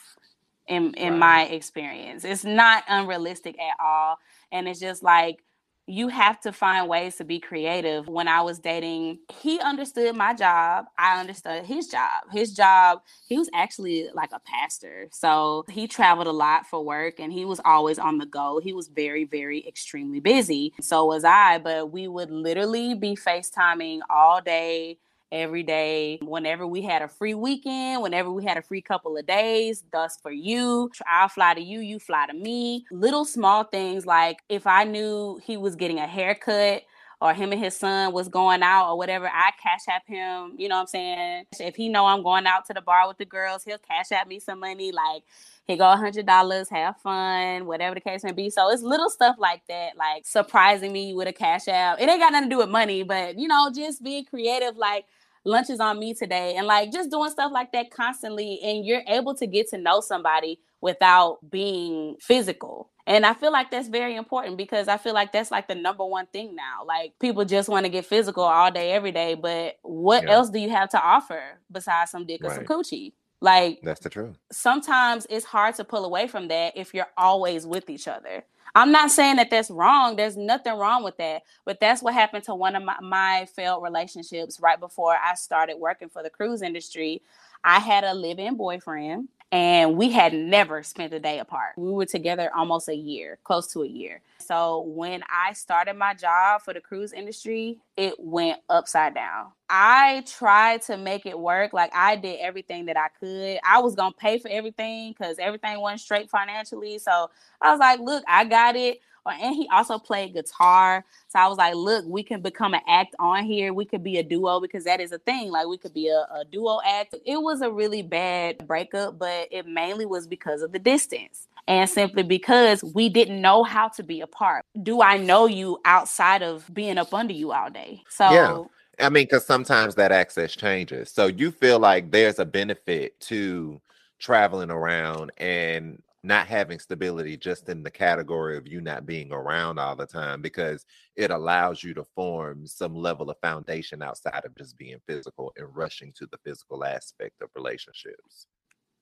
[0.69, 1.19] in in right.
[1.19, 2.25] my experience.
[2.25, 4.19] It's not unrealistic at all.
[4.51, 5.43] And it's just like
[5.87, 8.07] you have to find ways to be creative.
[8.07, 10.87] When I was dating, he understood my job.
[10.97, 12.23] I understood his job.
[12.31, 15.09] His job, he was actually like a pastor.
[15.11, 18.61] So he traveled a lot for work and he was always on the go.
[18.63, 20.73] He was very, very extremely busy.
[20.81, 24.99] So was I, but we would literally be FaceTiming all day
[25.33, 26.19] every day.
[26.23, 30.19] Whenever we had a free weekend, whenever we had a free couple of days, thus
[30.23, 30.91] for you.
[31.11, 32.85] I'll fly to you, you fly to me.
[32.93, 36.83] Little small things like if I knew he was getting a haircut
[37.21, 40.55] or him and his son was going out or whatever, I cash app him.
[40.59, 41.45] You know what I'm saying?
[41.61, 44.27] If he know I'm going out to the bar with the girls, he'll cash app
[44.27, 44.91] me some money.
[44.93, 45.23] Like
[45.67, 48.51] he go a hundred dollars, have fun, whatever the case may be.
[48.51, 52.01] So it's little stuff like that, like surprising me with a cash app.
[52.01, 55.05] It ain't got nothing to do with money, but you know, just being creative, like
[55.45, 59.03] lunch is on me today and like just doing stuff like that constantly and you're
[59.09, 64.15] able to get to know somebody without being physical and I feel like that's very
[64.15, 66.85] important because I feel like that's like the number one thing now.
[66.87, 69.35] Like people just want to get physical all day, every day.
[69.35, 70.31] But what yeah.
[70.31, 72.53] else do you have to offer besides some dick right.
[72.53, 73.13] or some coochie?
[73.43, 74.39] Like that's the truth.
[74.53, 78.45] Sometimes it's hard to pull away from that if you're always with each other.
[78.75, 80.17] I'm not saying that that's wrong.
[80.17, 81.43] There's nothing wrong with that.
[81.67, 85.77] But that's what happened to one of my, my failed relationships right before I started
[85.77, 87.21] working for the cruise industry.
[87.65, 91.75] I had a live in boyfriend and we had never spent a day apart.
[91.77, 94.23] We were together almost a year, close to a year.
[94.39, 99.49] So when I started my job for the cruise industry, it went upside down.
[99.69, 101.75] I tried to make it work.
[101.75, 103.59] Like I did everything that I could.
[103.63, 106.99] I was going to pay for everything because everything went straight financially.
[106.99, 111.05] So I was like, look, I got it and he also played guitar.
[111.29, 113.73] So I was like, look, we can become an act on here.
[113.73, 115.51] We could be a duo because that is a thing.
[115.51, 117.15] Like we could be a, a duo act.
[117.25, 121.89] It was a really bad breakup, but it mainly was because of the distance and
[121.89, 124.65] simply because we didn't know how to be apart.
[124.83, 128.03] Do I know you outside of being up under you all day?
[128.09, 128.63] So yeah.
[129.01, 131.11] I mean, because sometimes that access changes.
[131.11, 133.81] So you feel like there's a benefit to
[134.19, 139.79] traveling around and not having stability just in the category of you not being around
[139.79, 144.57] all the time because it allows you to form some level of foundation outside of
[144.57, 148.47] just being physical and rushing to the physical aspect of relationships.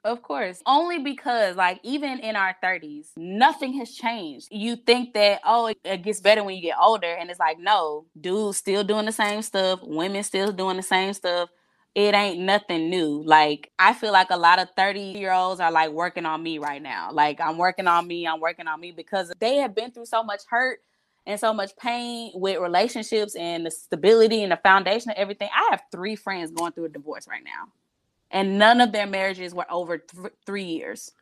[0.02, 0.62] Of course.
[0.64, 4.48] Only because, like, even in our 30s, nothing has changed.
[4.50, 7.12] You think that, oh, it gets better when you get older.
[7.12, 11.12] And it's like, no, dudes still doing the same stuff, women still doing the same
[11.12, 11.50] stuff
[11.94, 13.22] it ain't nothing new.
[13.24, 16.59] Like I feel like a lot of 30 year olds are like working on me
[16.59, 17.11] right now.
[17.12, 20.22] Like I'm working on me, I'm working on me because they have been through so
[20.22, 20.81] much hurt
[21.26, 25.48] and so much pain with relationships and the stability and the foundation of everything.
[25.55, 27.72] I have three friends going through a divorce right now.
[28.31, 31.12] And none of their marriages were over th- 3 years.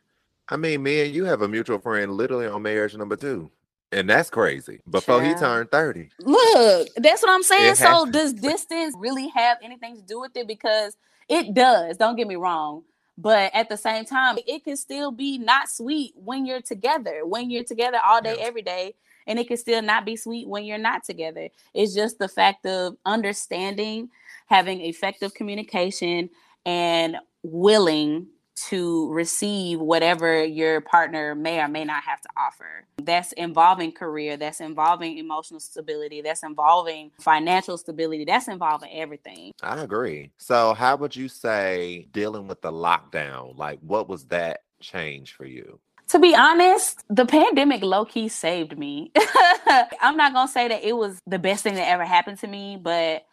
[0.50, 3.50] I mean, me and you have a mutual friend literally on marriage number 2.
[3.90, 4.80] And that's crazy.
[4.88, 6.10] Before he turned 30.
[6.20, 7.76] Look, that's what I'm saying.
[7.76, 10.46] So does distance really have anything to do with it?
[10.46, 10.96] Because
[11.28, 11.96] it does.
[11.96, 12.82] Don't get me wrong.
[13.16, 17.50] But at the same time, it can still be not sweet when you're together, when
[17.50, 18.46] you're together all day, yeah.
[18.46, 18.94] every day.
[19.26, 21.48] And it can still not be sweet when you're not together.
[21.74, 24.10] It's just the fact of understanding,
[24.46, 26.30] having effective communication,
[26.64, 28.28] and willing
[28.66, 32.84] to receive whatever your partner may or may not have to offer.
[33.02, 39.52] That's involving career, that's involving emotional stability, that's involving financial stability, that's involving everything.
[39.62, 40.30] I agree.
[40.38, 45.44] So, how would you say dealing with the lockdown, like what was that change for
[45.44, 45.78] you?
[46.08, 49.12] To be honest, the pandemic low key saved me.
[50.00, 52.46] I'm not going to say that it was the best thing that ever happened to
[52.46, 53.26] me, but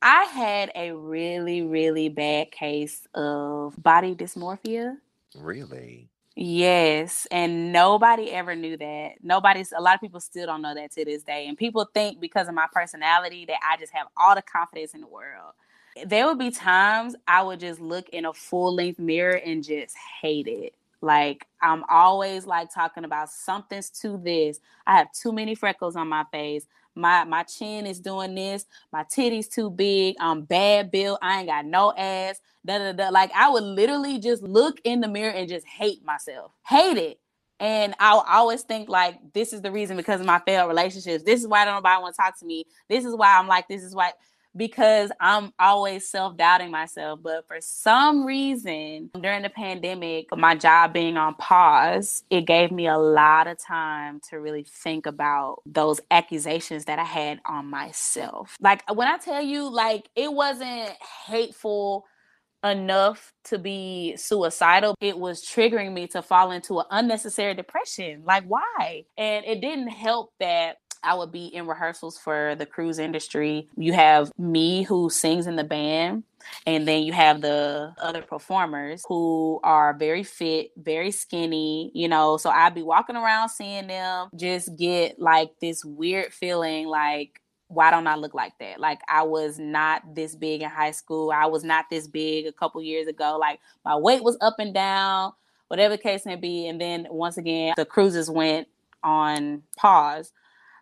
[0.00, 4.96] I had a really, really bad case of body dysmorphia.
[5.36, 6.08] Really?
[6.40, 9.14] Yes, and nobody ever knew that.
[9.22, 11.48] Nobody's a lot of people still don't know that to this day.
[11.48, 15.00] And people think because of my personality that I just have all the confidence in
[15.00, 15.52] the world.
[16.06, 19.96] There would be times I would just look in a full length mirror and just
[20.22, 20.74] hate it.
[21.00, 24.60] Like I'm always like talking about something's to this.
[24.86, 26.66] I have too many freckles on my face.
[26.98, 28.66] My my chin is doing this.
[28.92, 30.16] My titties too big.
[30.20, 31.20] I'm bad built.
[31.22, 32.40] I ain't got no ass.
[32.66, 33.10] Da, da, da.
[33.10, 36.52] Like I would literally just look in the mirror and just hate myself.
[36.66, 37.20] Hate it.
[37.60, 41.24] And I'll always think like this is the reason because of my failed relationships.
[41.24, 42.66] This is why nobody want to talk to me.
[42.90, 44.12] This is why I'm like this is why
[44.58, 47.20] because I'm always self doubting myself.
[47.22, 52.88] But for some reason, during the pandemic, my job being on pause, it gave me
[52.88, 58.56] a lot of time to really think about those accusations that I had on myself.
[58.60, 60.90] Like when I tell you, like, it wasn't
[61.26, 62.04] hateful
[62.64, 68.42] enough to be suicidal it was triggering me to fall into an unnecessary depression like
[68.46, 73.68] why and it didn't help that I would be in rehearsals for the cruise industry.
[73.76, 76.24] You have me who sings in the band,
[76.66, 82.36] and then you have the other performers who are very fit, very skinny, you know.
[82.36, 87.90] So I'd be walking around seeing them just get like this weird feeling like, why
[87.90, 88.80] don't I look like that?
[88.80, 91.30] Like I was not this big in high school.
[91.30, 93.36] I was not this big a couple years ago.
[93.38, 95.32] Like my weight was up and down,
[95.68, 96.66] whatever the case may be.
[96.66, 98.68] And then once again, the cruises went
[99.02, 100.32] on pause.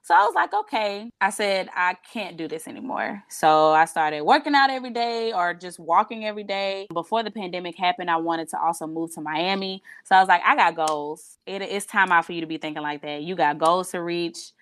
[0.07, 1.11] So I was like, okay.
[1.21, 3.25] I said, I can't do this anymore.
[3.29, 6.87] So I started working out every day or just walking every day.
[6.93, 9.83] Before the pandemic happened, I wanted to also move to Miami.
[10.05, 11.39] So I was like, I got goals.
[11.45, 13.23] It, it's time out for you to be thinking like that.
[13.23, 14.53] You got goals to reach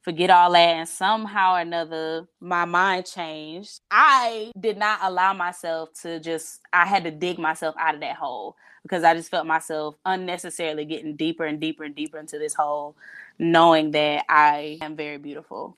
[0.00, 5.88] forget all that and somehow or another my mind changed i did not allow myself
[5.94, 9.46] to just i had to dig myself out of that hole because i just felt
[9.46, 12.94] myself unnecessarily getting deeper and deeper and deeper into this hole
[13.38, 15.76] knowing that I am very beautiful.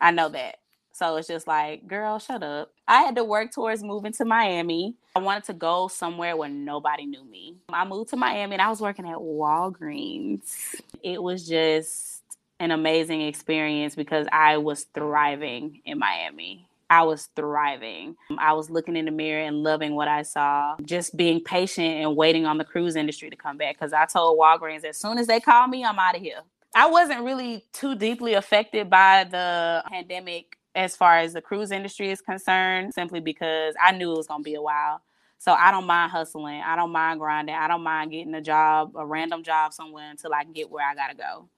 [0.00, 0.56] I know that.
[0.92, 2.70] So it's just like, girl, shut up.
[2.86, 4.94] I had to work towards moving to Miami.
[5.16, 7.56] I wanted to go somewhere where nobody knew me.
[7.68, 10.54] I moved to Miami and I was working at Walgreens.
[11.02, 12.22] It was just
[12.60, 16.68] an amazing experience because I was thriving in Miami.
[16.88, 18.14] I was thriving.
[18.38, 22.14] I was looking in the mirror and loving what I saw, just being patient and
[22.14, 23.74] waiting on the cruise industry to come back.
[23.74, 26.42] Because I told Walgreens, as soon as they call me, I'm out of here.
[26.74, 32.10] I wasn't really too deeply affected by the pandemic as far as the cruise industry
[32.10, 35.00] is concerned, simply because I knew it was going to be a while.
[35.38, 36.62] So I don't mind hustling.
[36.62, 37.54] I don't mind grinding.
[37.54, 40.94] I don't mind getting a job, a random job somewhere until I get where I
[40.94, 41.48] got to go.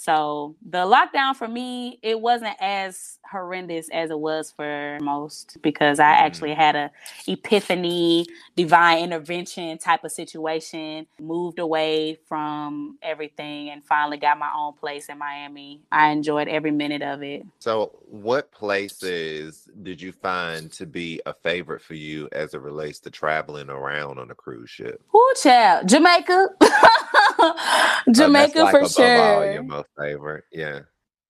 [0.00, 6.00] So the lockdown for me, it wasn't as horrendous as it was for most because
[6.00, 6.24] I mm-hmm.
[6.24, 6.90] actually had a
[7.28, 8.24] epiphany,
[8.56, 15.10] divine intervention type of situation, moved away from everything and finally got my own place
[15.10, 15.82] in Miami.
[15.92, 17.44] I enjoyed every minute of it.
[17.58, 23.00] So what places did you find to be a favorite for you as it relates
[23.00, 25.02] to traveling around on a cruise ship?
[25.14, 25.90] Ooh, child.
[25.90, 26.48] Jamaica.
[28.12, 29.52] Jamaica like for sure.
[29.52, 30.80] your most favorite, yeah.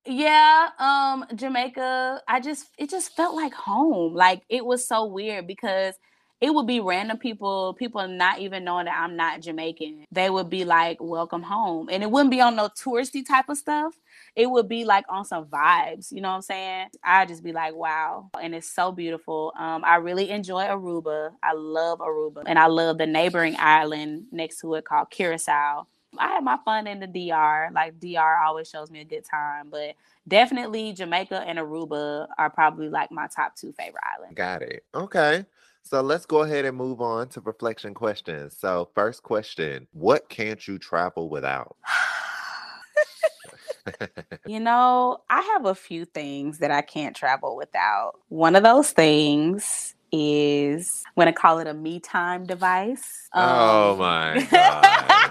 [0.07, 2.23] Yeah, um, Jamaica.
[2.27, 4.15] I just it just felt like home.
[4.15, 5.95] Like it was so weird because
[6.41, 10.07] it would be random people, people not even knowing that I'm not Jamaican.
[10.11, 13.59] They would be like, "Welcome home," and it wouldn't be on no touristy type of
[13.59, 13.95] stuff.
[14.35, 16.11] It would be like on some vibes.
[16.11, 16.89] You know what I'm saying?
[17.05, 19.53] I'd just be like, "Wow!" And it's so beautiful.
[19.59, 21.33] Um, I really enjoy Aruba.
[21.43, 25.87] I love Aruba, and I love the neighboring island next to it called Curacao.
[26.19, 27.71] I had my fun in the DR.
[27.73, 29.95] Like DR always shows me a good time, but
[30.27, 34.37] definitely Jamaica and Aruba are probably like my top two favorite islands.
[34.37, 34.85] Got it.
[34.95, 35.45] Okay.
[35.83, 38.57] So let's go ahead and move on to reflection questions.
[38.59, 41.77] So, first question What can't you travel without?
[44.47, 48.13] you know, I have a few things that I can't travel without.
[48.29, 53.29] One of those things is I'm to call it a me time device.
[53.35, 55.31] Oh um, oh my God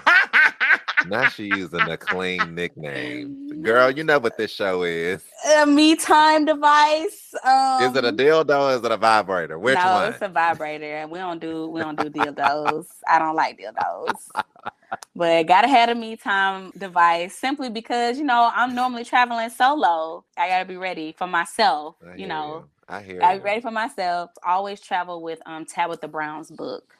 [1.10, 3.62] now she using a clean nickname.
[3.62, 5.22] Girl, you know what this show is.
[5.58, 7.34] A me time device.
[7.44, 9.58] Um, is it a um, dildo is it a vibrator?
[9.58, 10.12] Which no, one?
[10.12, 10.96] it's a vibrator.
[10.96, 12.86] And we don't do we don't do dildos.
[13.08, 14.30] I don't like dildos.
[15.16, 20.24] but gotta have a me time device simply because you know I'm normally traveling solo.
[20.36, 21.96] I gotta be ready for myself.
[22.16, 22.64] you know.
[22.64, 22.64] You.
[22.88, 23.22] I hear.
[23.22, 24.30] I be ready for myself.
[24.46, 26.94] Always travel with um Tabitha Brown's book,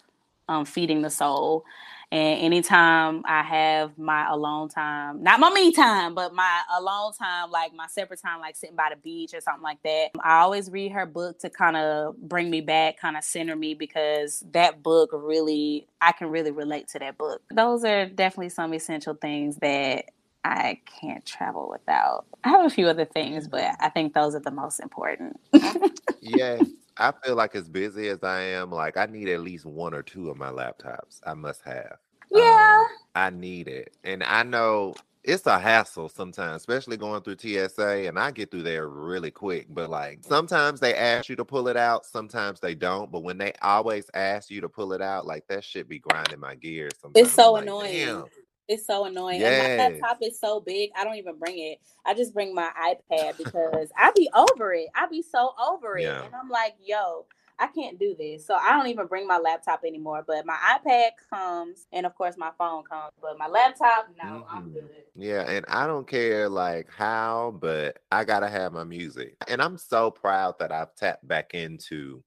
[0.49, 1.65] um, Feeding the Soul.
[2.13, 7.53] And anytime I have my alone time, not my me time, but my alone time,
[7.53, 10.71] like my separate time, like sitting by the beach or something like that, I always
[10.71, 14.83] read her book to kind of bring me back, kind of center me because that
[14.83, 17.43] book really, I can really relate to that book.
[17.55, 20.07] Those are definitely some essential things that
[20.45, 22.25] I can't travel without.
[22.43, 25.39] I have a few other things, but I think those are the most important.
[26.21, 26.59] yeah.
[27.01, 30.03] I feel like as busy as I am, like I need at least one or
[30.03, 31.21] two of my laptops.
[31.27, 31.97] I must have.
[32.31, 32.79] Yeah.
[32.81, 33.97] Um, I need it.
[34.05, 34.95] And I know
[35.25, 39.67] it's a hassle sometimes, especially going through TSA, and I get through there really quick.
[39.71, 43.11] But like sometimes they ask you to pull it out, sometimes they don't.
[43.11, 46.41] But when they always ask you to pull it out, like that should be grinding
[46.41, 46.93] my gears.
[47.01, 48.25] Sometimes It's so like, annoying.
[48.71, 49.41] It's so annoying.
[49.41, 49.69] Yes.
[49.69, 51.81] And my laptop is so big, I don't even bring it.
[52.07, 54.87] I just bring my iPad because I be over it.
[54.95, 56.05] I be so over it.
[56.05, 56.25] Yeah.
[56.25, 57.27] And I'm like, yo,
[57.59, 58.47] I can't do this.
[58.47, 60.23] So I don't even bring my laptop anymore.
[60.25, 63.11] But my iPad comes, and of course my phone comes.
[63.21, 64.75] But my laptop, no, I'm Mhm.
[64.75, 65.05] good.
[65.17, 69.35] Yeah, and I don't care like how, but I gotta have my music.
[69.49, 72.23] And I'm so proud that I've tapped back into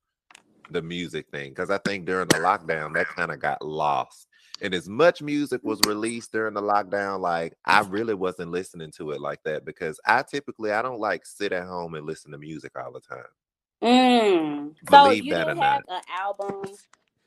[0.71, 4.27] the music thing because I think during the lockdown that kind of got lost.
[4.61, 9.11] And as much music was released during the lockdown, like I really wasn't listening to
[9.11, 12.37] it like that because I typically I don't like sit at home and listen to
[12.37, 13.25] music all the time.
[13.83, 14.75] Mm.
[14.89, 16.63] So Believe you that or didn't have an album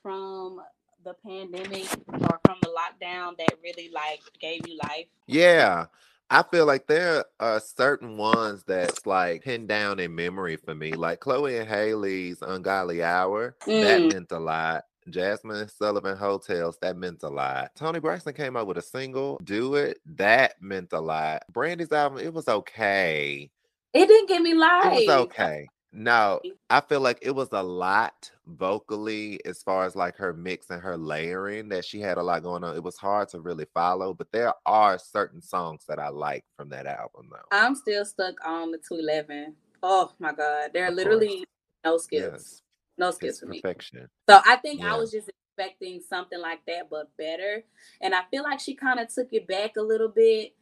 [0.03, 0.61] from
[1.05, 5.07] the pandemic or from the lockdown that really like gave you life?
[5.27, 5.87] Yeah.
[6.29, 10.93] I feel like there are certain ones that's like pinned down in memory for me,
[10.93, 13.57] like Chloe and Halle's Ungodly Hour.
[13.67, 14.13] That Mm.
[14.13, 14.85] meant a lot.
[15.11, 17.73] Jazmine Sullivan Heaux Tales, that meant a lot.
[17.75, 21.43] Toni Braxton came out with a single, Do It, that meant a lot.
[21.53, 23.51] Brandy's album, it was okay.
[23.93, 24.85] It didn't give me life.
[24.87, 25.69] It was okay.
[25.93, 30.69] No, I feel like it was a lot vocally as far as like her mix
[30.69, 32.77] and her layering that she had a lot going on.
[32.77, 36.69] It was hard to really follow, but there are certain songs that I like from
[36.69, 37.39] that album though.
[37.51, 39.55] I'm still stuck on the 211.
[39.83, 41.47] Oh my god, there are literally
[41.83, 42.63] no skips, Yes,
[42.99, 43.61] no skips for me.
[43.61, 44.09] perfection.
[44.29, 47.65] So I think I was just expecting something like that, but better.
[48.01, 50.55] And I feel like she kind of took it back a little bit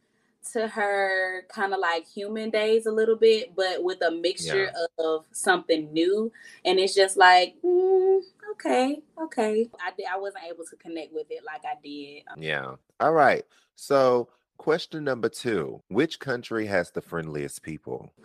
[0.52, 5.24] to her kind of like human days a little bit, but with a mixture of
[5.32, 6.30] something new.
[6.64, 8.20] And it's just like, mm,
[8.52, 9.70] okay, okay.
[9.84, 10.06] I did.
[10.12, 12.22] I wasn't able to connect with it like I did.
[12.36, 12.74] Yeah.
[13.00, 13.44] All right.
[13.76, 14.28] So,
[14.58, 18.12] question number two Which country has the friendliest people?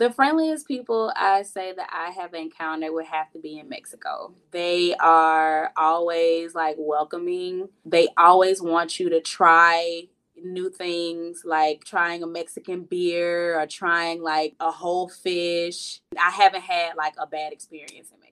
[0.00, 4.32] The friendliest people I say that I have encountered would have to be in Mexico.
[4.50, 7.68] They are always like welcoming.
[7.84, 10.04] They always want you to try
[10.42, 16.00] new things like trying a Mexican beer or trying like a whole fish.
[16.18, 18.29] I haven't had like a bad experience in Mexico.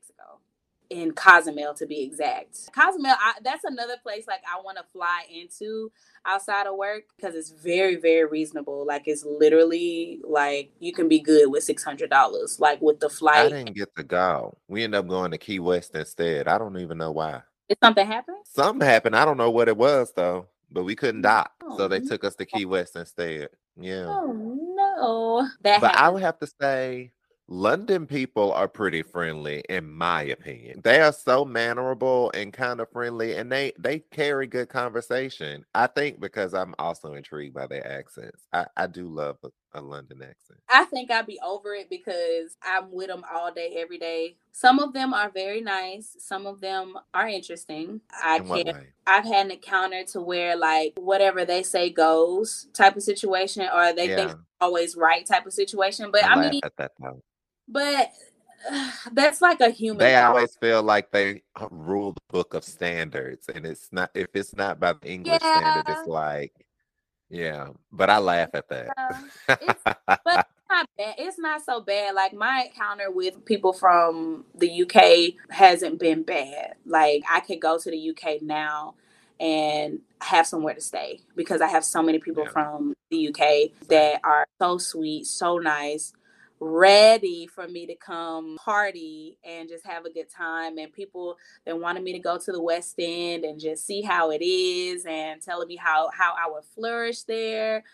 [0.91, 2.71] In Cozumel to be exact.
[2.75, 5.93] Cozumel, I, that's another place like I want to fly into
[6.27, 11.21] outside of work because it's very very reasonable like it's literally like you can be
[11.21, 13.47] good with $600 like with the flight.
[13.47, 14.59] I didn't get to go.
[14.69, 16.49] We ended up going to Key West instead.
[16.49, 17.43] I don't even know why.
[17.69, 19.17] did something happen Something happened.
[19.17, 21.53] I don't know what it was though, but we couldn't dock.
[21.71, 23.51] So they Oh, took us to Key West instead.
[23.81, 24.05] Yeah.
[24.09, 27.13] oh no that But I would have to say
[27.51, 30.83] London people are pretty friendly in my opinion.
[30.85, 35.65] They are so mannerable and kind of friendly and they they carry good conversation.
[35.75, 38.43] I think because I'm also intrigued by their accents.
[38.53, 40.61] I, I do love a, a London accent.
[40.69, 44.37] I think I'd be over it because I'm with them all day, every day.
[44.53, 46.17] Some of them are very nice.
[46.19, 48.03] Some of them are interesting.
[48.23, 48.77] I in can't.
[49.07, 53.95] I've had an encounter to where like whatever they say goes type of situation, or
[53.95, 56.11] they think always right type of situation.
[56.11, 57.23] But I I mean, at that though.
[57.69, 58.11] But
[59.13, 59.99] that's like a human.
[59.99, 60.25] They thing.
[60.25, 64.55] always feel like they uh, rule the book of standards, and it's not if it's
[64.57, 66.53] not by the English standard, it's like,
[67.31, 67.69] yeah.
[67.93, 68.89] But I laugh at that.
[69.49, 71.15] it's- but it's not bad.
[71.19, 72.15] It's not so bad.
[72.15, 76.75] Like my encounter with people from the UK hasn't been bad.
[76.85, 78.95] Like I could go to the UK now
[79.41, 82.51] and have somewhere to stay because I have so many people Yeah.
[82.51, 86.13] from the UK that are so sweet, so nice,
[86.61, 91.79] ready for me to come party and just have a good time and people that
[91.79, 95.41] wanted me to go to the West End and just see how it is and
[95.43, 97.85] telling me how how I would flourish there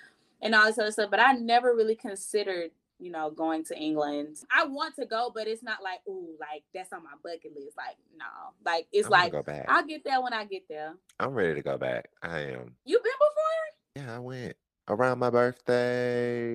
[0.43, 1.11] and all this other stuff.
[1.11, 4.39] But I never really considered, you know, going to England.
[4.51, 7.77] I want to go, but it's not like, ooh, like that's on my bucket list.
[7.77, 8.25] Like, no.
[8.65, 9.67] Like it's I'm like go back.
[9.69, 10.95] I'll get there when I get there.
[11.21, 12.11] I'm ready to go back.
[12.23, 12.75] I am.
[12.85, 14.07] You been before?
[14.07, 14.57] Yeah, I went
[14.89, 16.53] around my birthday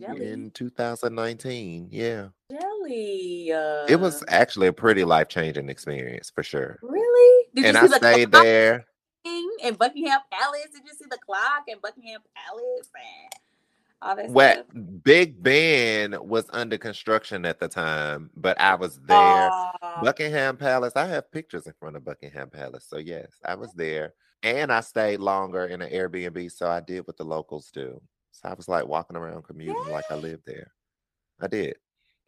[0.00, 0.26] Jelly.
[0.30, 1.88] in 2019.
[1.90, 2.28] Yeah.
[2.50, 3.52] Jelly.
[3.52, 6.78] Uh, It was actually a pretty life changing experience for sure.
[6.82, 7.46] really.
[7.54, 8.86] Did and you I see the stayed clock there.
[9.24, 10.68] in Buckingham Palace?
[10.72, 13.32] Did you see the clock in Buckingham Palace and
[14.02, 14.82] all that What stuff?
[15.04, 19.50] Big Ben was under construction at the time, but I was there.
[20.02, 20.92] Buckingham Palace.
[20.96, 22.86] I have pictures in front of Buckingham Palace.
[22.88, 24.14] So yes, I was there.
[24.44, 26.52] And I stayed longer in an Airbnb.
[26.52, 28.00] So I did what the locals do.
[28.30, 30.70] So I was like walking around commuting like I lived there.
[31.40, 31.76] I did.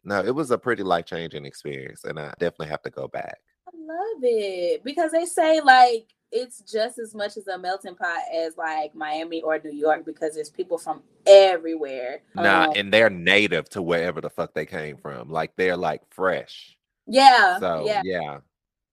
[0.03, 2.03] No, it was a pretty life changing experience.
[2.05, 3.37] And I definitely have to go back.
[3.67, 8.19] I love it because they say like it's just as much as a melting pot
[8.35, 12.21] as like Miami or New York because there's people from everywhere.
[12.35, 15.29] Nah, um, and they're native to wherever the fuck they came from.
[15.29, 16.77] Like they're like fresh.
[17.05, 17.59] Yeah.
[17.59, 18.01] So yeah.
[18.03, 18.37] yeah.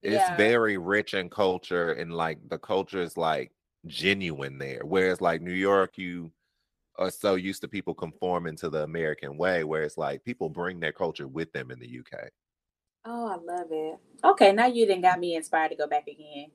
[0.04, 0.36] It's Yeah.
[0.36, 3.52] very rich in culture and like the culture is like
[3.86, 4.82] genuine there.
[4.84, 6.32] Whereas like New York, you
[6.98, 10.80] are so used to people conforming to the American way, where it's like people bring
[10.80, 12.30] their culture with them in the UK.
[13.04, 13.98] Oh, I love it.
[14.24, 16.50] Okay, now you didn't got me inspired to go back again.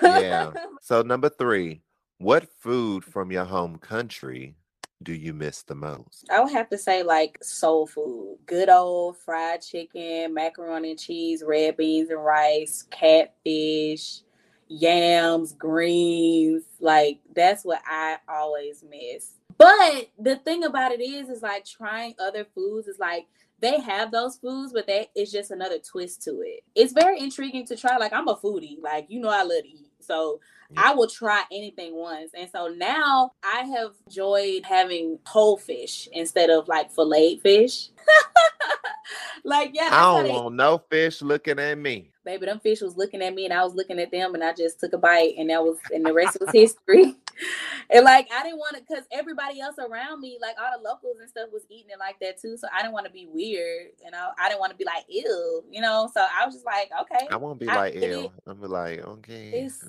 [0.00, 0.54] Yeah.
[0.80, 1.82] So number three,
[2.18, 4.56] what food from your home country
[5.02, 6.26] do you miss the most?
[6.30, 8.38] I would have to say like soul food.
[8.46, 14.22] Good old fried chicken, macaroni and cheese, red beans and rice, catfish,
[14.68, 16.64] yams, greens.
[16.80, 19.34] Like that's what I always miss.
[19.56, 23.26] But the thing about it is is like trying other foods is like
[23.60, 26.62] they have those foods, but that is just another twist to it.
[26.76, 27.96] It's very intriguing to try.
[27.96, 28.80] Like I'm a foodie.
[28.80, 29.92] Like you know I love to eat.
[30.00, 30.40] So
[30.70, 30.82] Yeah.
[30.84, 32.32] I will try anything once.
[32.36, 37.88] And so now I have enjoyed having whole fish instead of like filleted fish.
[39.44, 42.10] like, yeah, I don't want no fish looking at me.
[42.22, 44.52] baby, them fish was looking at me and I was looking at them and I
[44.52, 47.16] just took a bite and that was and the rest was history.
[47.90, 51.16] and like I didn't want to because everybody else around me, like all the locals
[51.18, 52.58] and stuff, was eating it like that too.
[52.58, 54.28] So I didn't want to be weird, you know.
[54.38, 56.10] I didn't want to be like ew, you know.
[56.12, 58.34] So I was just like, okay, I won't be I like ill.
[58.46, 59.64] I'm like, okay.
[59.64, 59.88] It's-.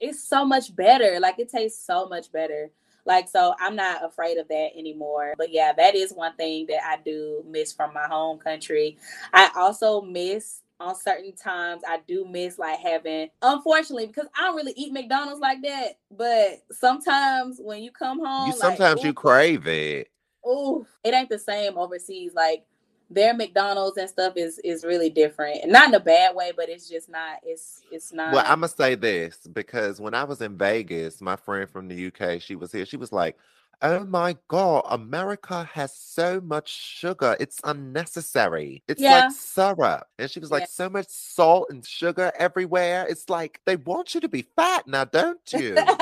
[0.00, 1.18] It's so much better.
[1.20, 2.70] Like it tastes so much better.
[3.04, 5.34] Like so I'm not afraid of that anymore.
[5.38, 8.98] But yeah, that is one thing that I do miss from my home country.
[9.32, 14.56] I also miss on certain times I do miss like having unfortunately because I don't
[14.56, 15.98] really eat McDonald's like that.
[16.10, 20.10] But sometimes when you come home, You sometimes you crave it.
[20.46, 22.32] ooh, it ain't the same overseas.
[22.34, 22.66] Like
[23.10, 25.62] their McDonald's and stuff is is really different.
[25.62, 28.60] And not in a bad way, but it's just not it's it's not Well, I'm
[28.60, 32.56] gonna say this because when I was in Vegas, my friend from the UK, she
[32.56, 32.84] was here.
[32.86, 33.36] She was like,
[33.82, 37.36] "Oh my god, America has so much sugar.
[37.40, 38.82] It's unnecessary.
[38.88, 39.12] It's Yeah.
[39.12, 40.66] like syrup." And she was like, Yeah.
[40.66, 43.06] "So much salt and sugar everywhere.
[43.08, 46.00] It's like they want you to be fat now, don't you?"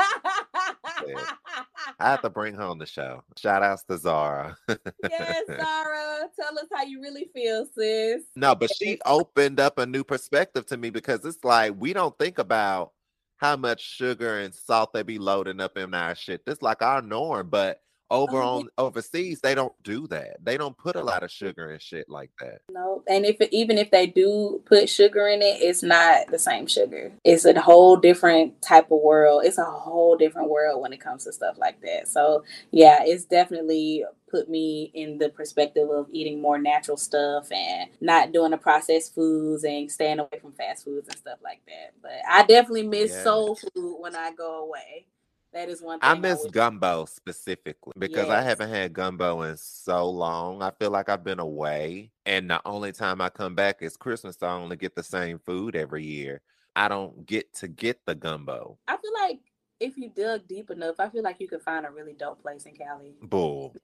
[2.00, 3.22] I have to bring her on the show.
[3.36, 4.56] Shout outs to Zara.
[4.68, 6.28] yes, Zara.
[6.38, 8.24] Tell us how you really feel, sis.
[8.36, 12.18] No, but she opened up a new perspective to me because it's like we don't
[12.18, 12.92] think about
[13.36, 16.44] how much sugar and salt they be loading up in our shit.
[16.44, 17.80] This like our norm, but
[18.14, 18.62] over Oh, yeah.
[18.62, 20.38] on overseas they don't do that.
[20.44, 22.60] They don't put a lot of sugar and shit like that.
[22.70, 26.66] No, and if even if they do put sugar in it, it's not the same
[26.66, 27.12] sugar.
[27.24, 29.44] It's a whole different type of world.
[29.46, 32.08] It's a whole different world when it comes to stuff like that.
[32.08, 37.90] So yeah, it's definitely put me in the perspective of eating more natural stuff and
[38.00, 41.94] not doing the processed foods and staying away from fast foods and stuff like that.
[42.02, 43.22] But I definitely miss Yeah.
[43.22, 45.06] soul food when I go away.
[45.54, 49.56] That is one thing I miss wish- gumbo specifically because I haven't had gumbo in
[49.56, 50.62] so long.
[50.62, 54.36] I feel like I've been away, and the only time I come back is Christmas.
[54.36, 56.42] So I only get the same food every year.
[56.74, 58.78] I don't get to get the gumbo.
[58.88, 59.38] I feel like
[59.78, 62.66] if you dug deep enough, I feel like you could find a really dope place
[62.66, 63.14] in Cali.
[63.22, 63.76] Bull.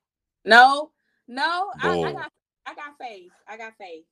[0.44, 0.90] No,
[1.28, 2.32] no, I, I got,
[2.66, 3.30] I got faith.
[3.46, 4.04] I got faith.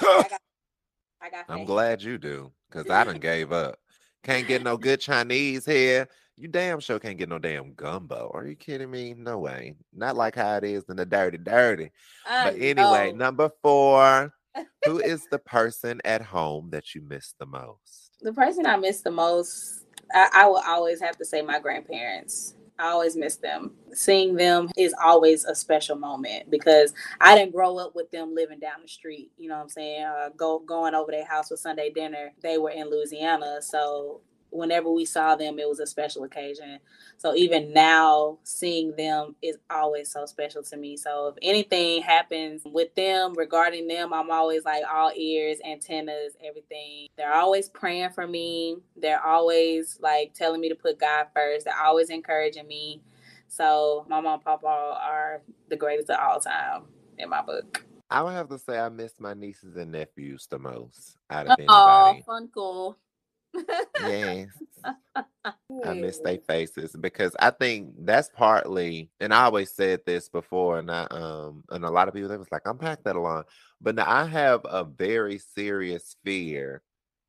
[0.00, 0.40] I got,
[1.20, 1.48] I got faith.
[1.48, 3.80] I'm glad you do, because I done gave up.
[4.22, 6.08] Can't get no good Chinese here.
[6.36, 8.30] You damn sure can't get no damn gumbo.
[8.34, 9.14] Are you kidding me?
[9.16, 9.76] No way.
[9.92, 11.90] Not like how it is in the dirty, dirty.
[12.26, 14.32] I But anyway, number four.
[14.84, 18.04] Who is the person at home that you miss the most?
[18.24, 22.54] the person I miss the most, I, I will always have to say my grandparents.
[22.78, 23.72] I always miss them.
[23.92, 28.58] Seeing them is always a special moment because I didn't grow up with them living
[28.58, 29.30] down the street.
[29.38, 30.04] You know what I'm saying?
[30.04, 32.32] Uh, go going over their house for Sunday dinner.
[32.42, 34.22] They were in Louisiana, so
[34.54, 36.78] whenever we saw them, it was a special occasion.
[37.18, 40.96] So even now, seeing them is always so special to me.
[40.96, 47.08] So if anything happens with them regarding them, I'm always like all ears, antennas, everything.
[47.16, 48.76] They're always praying for me.
[48.96, 51.66] They're always like telling me to put God first.
[51.66, 53.02] They're always encouraging me.
[53.48, 56.84] So my mom and papa are the greatest of all time
[57.18, 57.84] in my book.
[58.10, 61.54] I would have to say I miss my nieces and nephews the most out of
[61.58, 62.22] Oh, anybody.
[62.26, 62.96] fun, cool.
[64.06, 64.48] Yes.
[65.84, 70.78] I miss their faces because I think that's partly, and I always said this before,
[70.78, 73.44] and I um and a lot of people they was like, I'm packed that along.
[73.80, 76.82] But now I have a very serious fear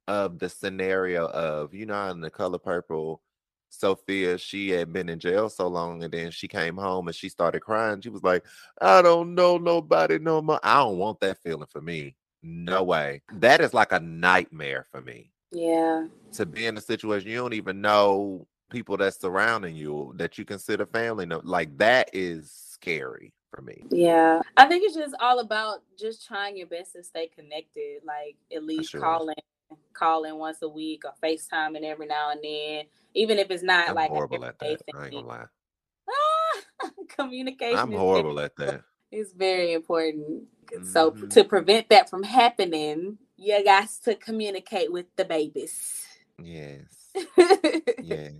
[0.08, 3.22] of the scenario of, you know, in the color purple,
[3.70, 7.30] Sofia, she had been in jail so long, and then she came home and she
[7.30, 8.02] started crying.
[8.02, 8.46] She was like,
[8.82, 10.60] I don't know nobody no more.
[10.64, 12.16] I don't want that feeling for me.
[12.44, 13.22] No way.
[13.34, 15.32] That is like a nightmare for me.
[15.56, 16.08] Yeah.
[16.34, 20.44] To be in a situation you don't even know people that's surrounding you that you
[20.46, 21.26] consider family.
[21.26, 23.84] No, like that is scary for me.
[23.90, 24.42] Yeah.
[24.58, 28.02] I think it's just all about just trying your best to stay connected.
[28.06, 29.02] Like at least sure.
[29.02, 29.36] calling
[29.94, 32.86] calling once a week or FaceTiming every now and then.
[33.14, 34.82] Even if it's not I'm like horrible at that.
[34.94, 35.46] I ain't gonna lie.
[37.08, 37.80] communication.
[37.80, 38.82] I'm horrible at that.
[39.12, 40.44] It's very important.
[40.66, 40.86] Mm-hmm.
[40.86, 46.06] So to prevent that from happening, you got to communicate with the babies.
[46.42, 47.12] Yes.
[48.02, 48.34] yes.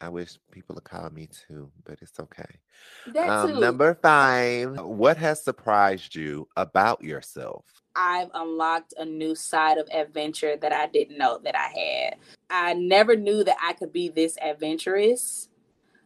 [0.00, 2.58] I wish people would call me too, but it's okay.
[3.18, 7.64] Um, number five, what has surprised you about yourself?
[7.94, 12.16] I've unlocked a new side of adventure that I didn't know that I had.
[12.50, 15.48] I never knew that I could be this adventurous,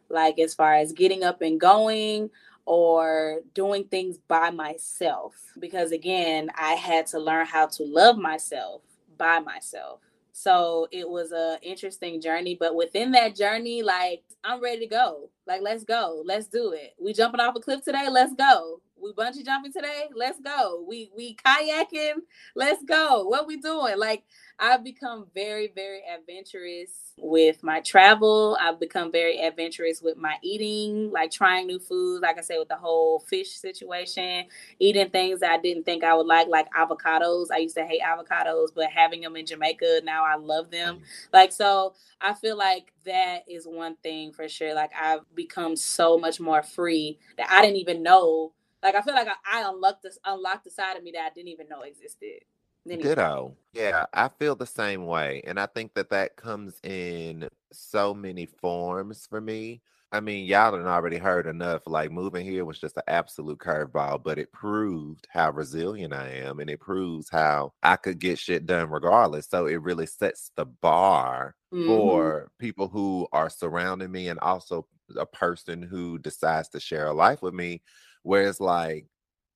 [0.09, 2.29] like as far as getting up and going
[2.73, 5.35] or doing things by myself.
[5.59, 8.81] Because again, I had to learn how to love myself
[9.17, 9.99] by myself.
[10.31, 15.29] So it was a interesting journey, but within that journey, like I'm ready to go.
[15.45, 16.93] Like let's go, let's do it.
[16.97, 18.07] We jumping off a cliff today.
[18.09, 18.79] Let's go.
[19.01, 20.09] We bungee jumping today.
[20.15, 20.85] Let's go.
[20.87, 22.21] We we kayaking.
[22.55, 23.25] Let's go.
[23.27, 23.97] What we doing?
[23.97, 24.23] Like
[24.63, 28.55] I've become very, very adventurous with my travel.
[28.61, 32.21] I've become very adventurous with my eating, like trying new foods.
[32.21, 34.45] Like I said, with the whole fish situation,
[34.77, 37.47] eating things that I didn't think I would like, like avocados.
[37.51, 40.97] I used to hate avocados, but having them in Jamaica, now I love them.
[40.97, 41.01] Mm.
[41.33, 44.75] Like, so I feel like that is one thing for sure.
[44.75, 48.53] Like, I've become so much more free that I didn't even know.
[48.83, 51.33] Like, I feel like I, I unlocked this, unlocked the side of me that I
[51.33, 52.41] didn't even know existed.
[52.87, 53.55] Ditto.
[53.73, 55.43] Yeah, I feel the same way.
[55.45, 59.81] And I think that that comes in so many forms for me.
[60.13, 61.83] I mean, y'all done already heard enough.
[61.85, 66.59] Like moving here was just an absolute curveball, but it proved how resilient I am
[66.59, 69.47] and it proves how I could get shit done regardless.
[69.47, 71.87] So it really sets the bar mm-hmm.
[71.87, 77.13] for people who are surrounding me and also a person who decides to share a
[77.13, 77.81] life with me.
[78.23, 79.07] Where it's like,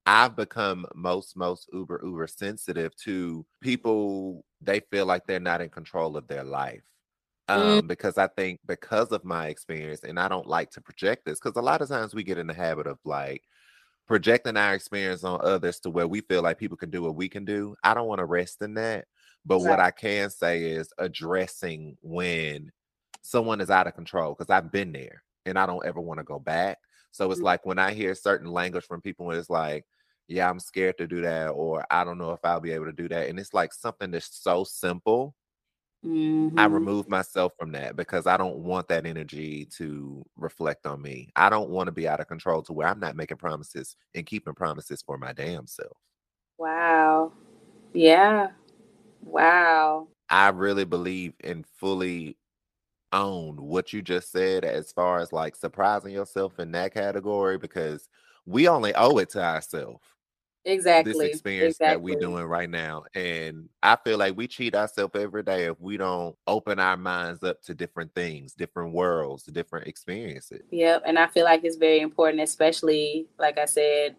[0.06, 4.44] I've become most, most uber, uber sensitive to people.
[4.60, 6.82] They feel like they're not in control of their life.
[7.48, 7.54] Mm.
[7.54, 7.86] Um, mm.
[7.86, 11.56] because I think because of my experience, and I don't like to project this because
[11.56, 13.42] a lot of times we get in the habit of like
[14.06, 17.28] projecting our experience on others to where we feel like people can do what we
[17.28, 17.76] can do.
[17.82, 19.06] I don't want to rest in that.
[19.44, 19.70] But right.
[19.70, 22.72] what I can say is addressing when
[23.22, 26.24] someone is out of control because I've been there and I don't ever want to
[26.24, 26.78] go back.
[27.16, 27.44] So it's mm.
[27.44, 29.84] like when I hear certain language from people, it's like,
[30.28, 32.92] yeah, I'm scared to do that, or I don't know if I'll be able to
[32.92, 33.28] do that.
[33.28, 35.34] And it's like something that's so simple.
[36.04, 36.58] Mm-hmm.
[36.58, 41.30] I remove myself from that because I don't want that energy to reflect on me.
[41.34, 44.26] I don't want to be out of control to where I'm not making promises and
[44.26, 45.96] keeping promises for my damn self.
[46.58, 47.32] Wow.
[47.92, 48.48] Yeah.
[49.22, 50.08] Wow.
[50.28, 52.36] I really believe in fully
[53.12, 58.08] own what you just said as far as like surprising yourself in that category because
[58.44, 60.02] we only owe it to ourselves
[60.64, 61.94] exactly this experience exactly.
[61.94, 65.80] that we're doing right now and i feel like we cheat ourselves every day if
[65.80, 71.18] we don't open our minds up to different things different worlds different experiences yep and
[71.18, 74.16] i feel like it's very important especially like i said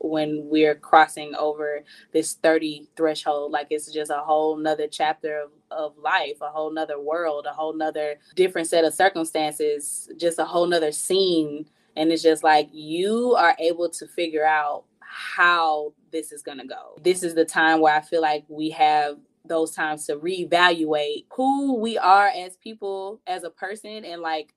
[0.00, 1.82] when we're crossing over
[2.12, 6.72] this 30 threshold like it's just a whole nother chapter of, of life a whole
[6.72, 12.12] nother world a whole nother different set of circumstances just a whole nother scene and
[12.12, 16.96] it's just like you are able to figure out how this is going to go.
[17.02, 21.78] This is the time where I feel like we have those times to reevaluate who
[21.78, 24.54] we are as people, as a person, and like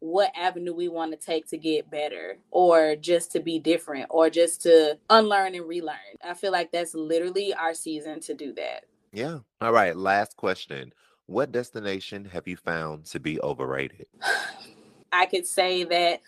[0.00, 4.30] what avenue we want to take to get better or just to be different or
[4.30, 5.96] just to unlearn and relearn.
[6.24, 8.84] I feel like that's literally our season to do that.
[9.12, 9.38] Yeah.
[9.60, 9.96] All right.
[9.96, 10.92] Last question.
[11.26, 14.06] What destination have you found to be overrated?
[15.12, 16.20] I could say that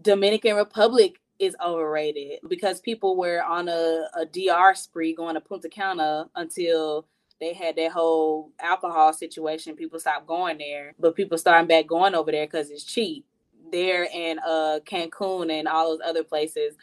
[0.00, 5.68] Dominican Republic is overrated because people were on a, a DR spree going to Punta
[5.68, 7.06] Cana until
[7.40, 9.76] they had that whole alcohol situation.
[9.76, 13.24] People stopped going there, but people starting back going over there because it's cheap.
[13.70, 16.74] There in uh Cancun and all those other places.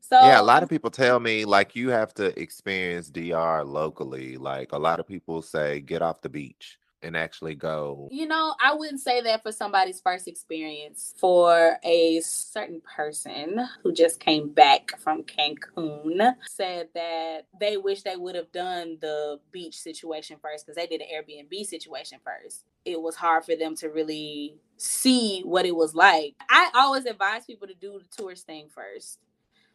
[0.00, 4.36] So yeah, a lot of people tell me like you have to experience DR locally.
[4.36, 8.08] Like a lot of people say, get off the beach and actually go?
[8.10, 11.14] You know, I wouldn't say that for somebody's first experience.
[11.18, 18.16] For a certain person who just came back from Cancun, said that they wish they
[18.16, 22.64] would have done the beach situation first because they did an Airbnb situation first.
[22.84, 26.34] It was hard for them to really see what it was like.
[26.48, 29.18] I always advise people to do the tourist thing first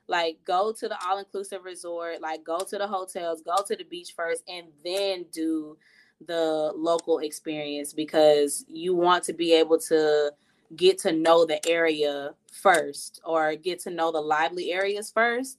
[0.09, 3.83] like go to the all inclusive resort, like go to the hotels, go to the
[3.83, 5.77] beach first, and then do
[6.25, 10.31] the local experience because you want to be able to
[10.75, 15.57] get to know the area first or get to know the lively areas first.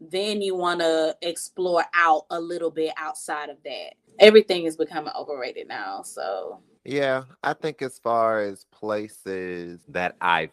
[0.00, 3.94] Then you want to explore out a little bit outside of that.
[4.18, 6.60] Everything is becoming overrated now so.
[6.84, 10.50] Yeah i think as far as places that i've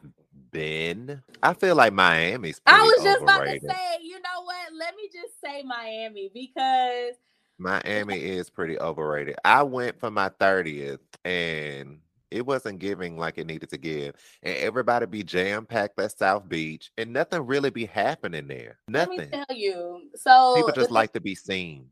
[0.52, 3.64] been i feel like miami's i was just overrated.
[3.64, 4.74] about to say you know what?
[4.78, 7.16] Let me just say miami because
[7.60, 9.36] Miami is pretty overrated.
[9.44, 12.00] I went for my 30th and
[12.32, 14.16] it wasn't giving like it needed to give.
[14.44, 18.80] And everybody be jam packed at South Beach and nothing really be happening there.
[18.88, 19.18] Nothing.
[19.18, 20.02] Let me tell you.
[20.16, 21.88] So people just like to be seen.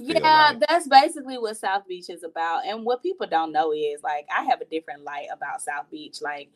[0.00, 0.60] yeah, like.
[0.66, 2.64] that's basically what South Beach is about.
[2.66, 6.22] And what people don't know is like I have a different light about South Beach.
[6.22, 6.50] Like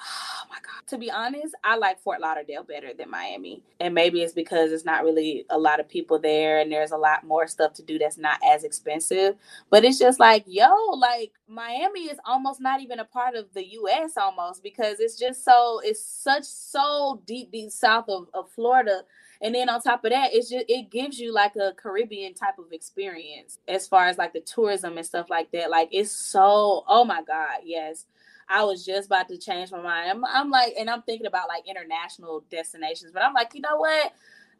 [0.00, 0.86] oh my god.
[0.88, 3.62] To be honest i like fort lauderdale better than miami.
[3.78, 6.96] And maybe it's because it's not really a lot of people there and there's a
[6.96, 9.36] lot more stuff to do that's not as expensive.
[9.70, 13.62] But it's just like yo like miami is almost not even a part of the
[13.62, 19.02] us almost because it's just so it's such so deep deep south of, of florida.
[19.42, 22.58] And then on top of that it's just it gives you like a caribbean type
[22.58, 25.70] of experience as far as like the tourism and stuff like that.
[25.70, 28.06] Like it's so oh my god yes
[28.50, 30.10] I was just about to change my mind.
[30.10, 33.76] I'm, I'm like, and I'm thinking about like international destinations, but I'm like, you know
[33.76, 34.12] what?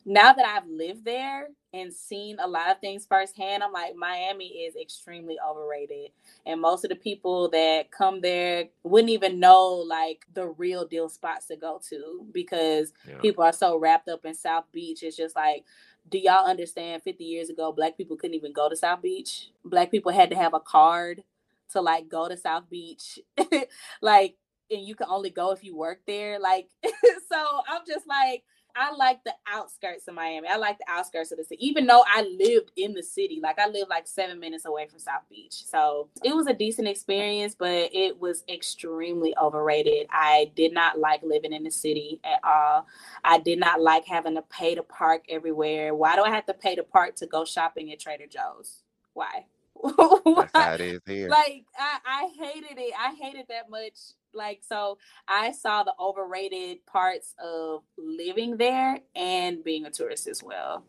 [0.07, 4.47] Now that I've lived there and seen a lot of things firsthand, I'm like, Miami
[4.47, 6.11] is extremely overrated.
[6.47, 11.09] And most of the people that come there wouldn't even know like the real deal
[11.09, 13.19] spots to go to because yeah.
[13.19, 15.03] people are so wrapped up in South Beach.
[15.03, 15.65] It's just like,
[16.09, 19.51] do y'all understand 50 years ago, black people couldn't even go to South Beach?
[19.65, 21.25] Black people had to have a card
[21.73, 23.19] to like go to South Beach,
[24.03, 24.37] like,
[24.71, 26.39] and you can only go if you work there.
[26.39, 28.45] Like, so I'm just like,
[28.77, 30.49] I like the outskirts of Miami.
[30.49, 33.41] I like the outskirts of the city, even though I lived in the city.
[33.43, 35.65] Like I live like seven minutes away from South Beach.
[35.67, 40.07] So it was a decent experience, but it was extremely overrated.
[40.11, 42.87] I did not like living in the city at all.
[43.25, 45.95] I did not like having to pay to park everywhere.
[45.95, 48.83] Why do I have to pay to park to go shopping at Trader Joe's?
[49.15, 49.47] Why?
[50.37, 51.29] That's how it is here.
[51.29, 52.93] Like I, I hated it.
[52.99, 53.95] I hated that much.
[54.33, 60.43] Like so, I saw the overrated parts of living there and being a tourist as
[60.43, 60.85] well.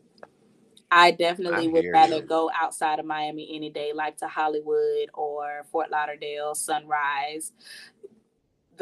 [0.92, 2.22] I definitely I would rather you.
[2.22, 7.52] go outside of Miami any day, like to Hollywood or Fort Lauderdale, Sunrise,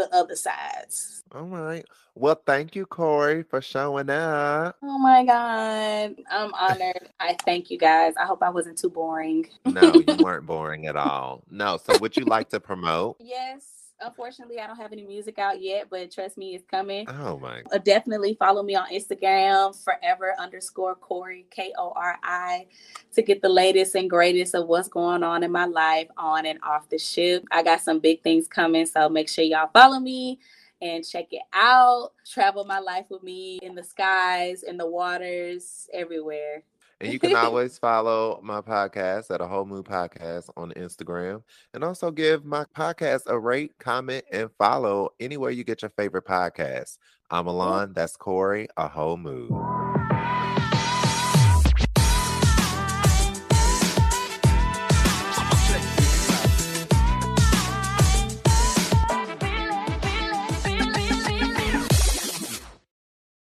[0.00, 1.22] the other sides.
[1.34, 1.84] All right.
[2.14, 4.76] Well, thank you, Kori, for showing up.
[4.82, 6.16] Oh my God.
[6.30, 7.10] I'm honored.
[7.20, 8.14] I thank you guys.
[8.20, 9.48] I hope I wasn't too boring.
[9.64, 11.42] no, you weren't boring at all.
[11.50, 11.76] No.
[11.76, 13.16] So, would you like to promote?
[13.20, 17.06] Yes unfortunately, I don't have any music out yet, but trust me, it's coming.
[17.08, 17.62] Oh my!
[17.72, 22.66] Uh, definitely follow me on Instagram, forever underscore Kori K O R I,
[23.14, 26.58] to get the latest and greatest of what's going on in my life on and
[26.62, 27.44] off the ship.
[27.50, 30.38] I got some big things coming, so make sure y'all follow me
[30.82, 32.12] and check it out.
[32.26, 36.62] Travel my life with me in the skies, in the waters, everywhere.
[37.00, 41.42] And you can always follow my podcast at a whole mood podcast on Instagram.
[41.74, 46.26] And also give my podcast a rate, comment, and follow anywhere you get your favorite
[46.26, 46.98] podcast.
[47.30, 47.92] I'm Alon.
[47.94, 49.79] That's Kori, a whole mood.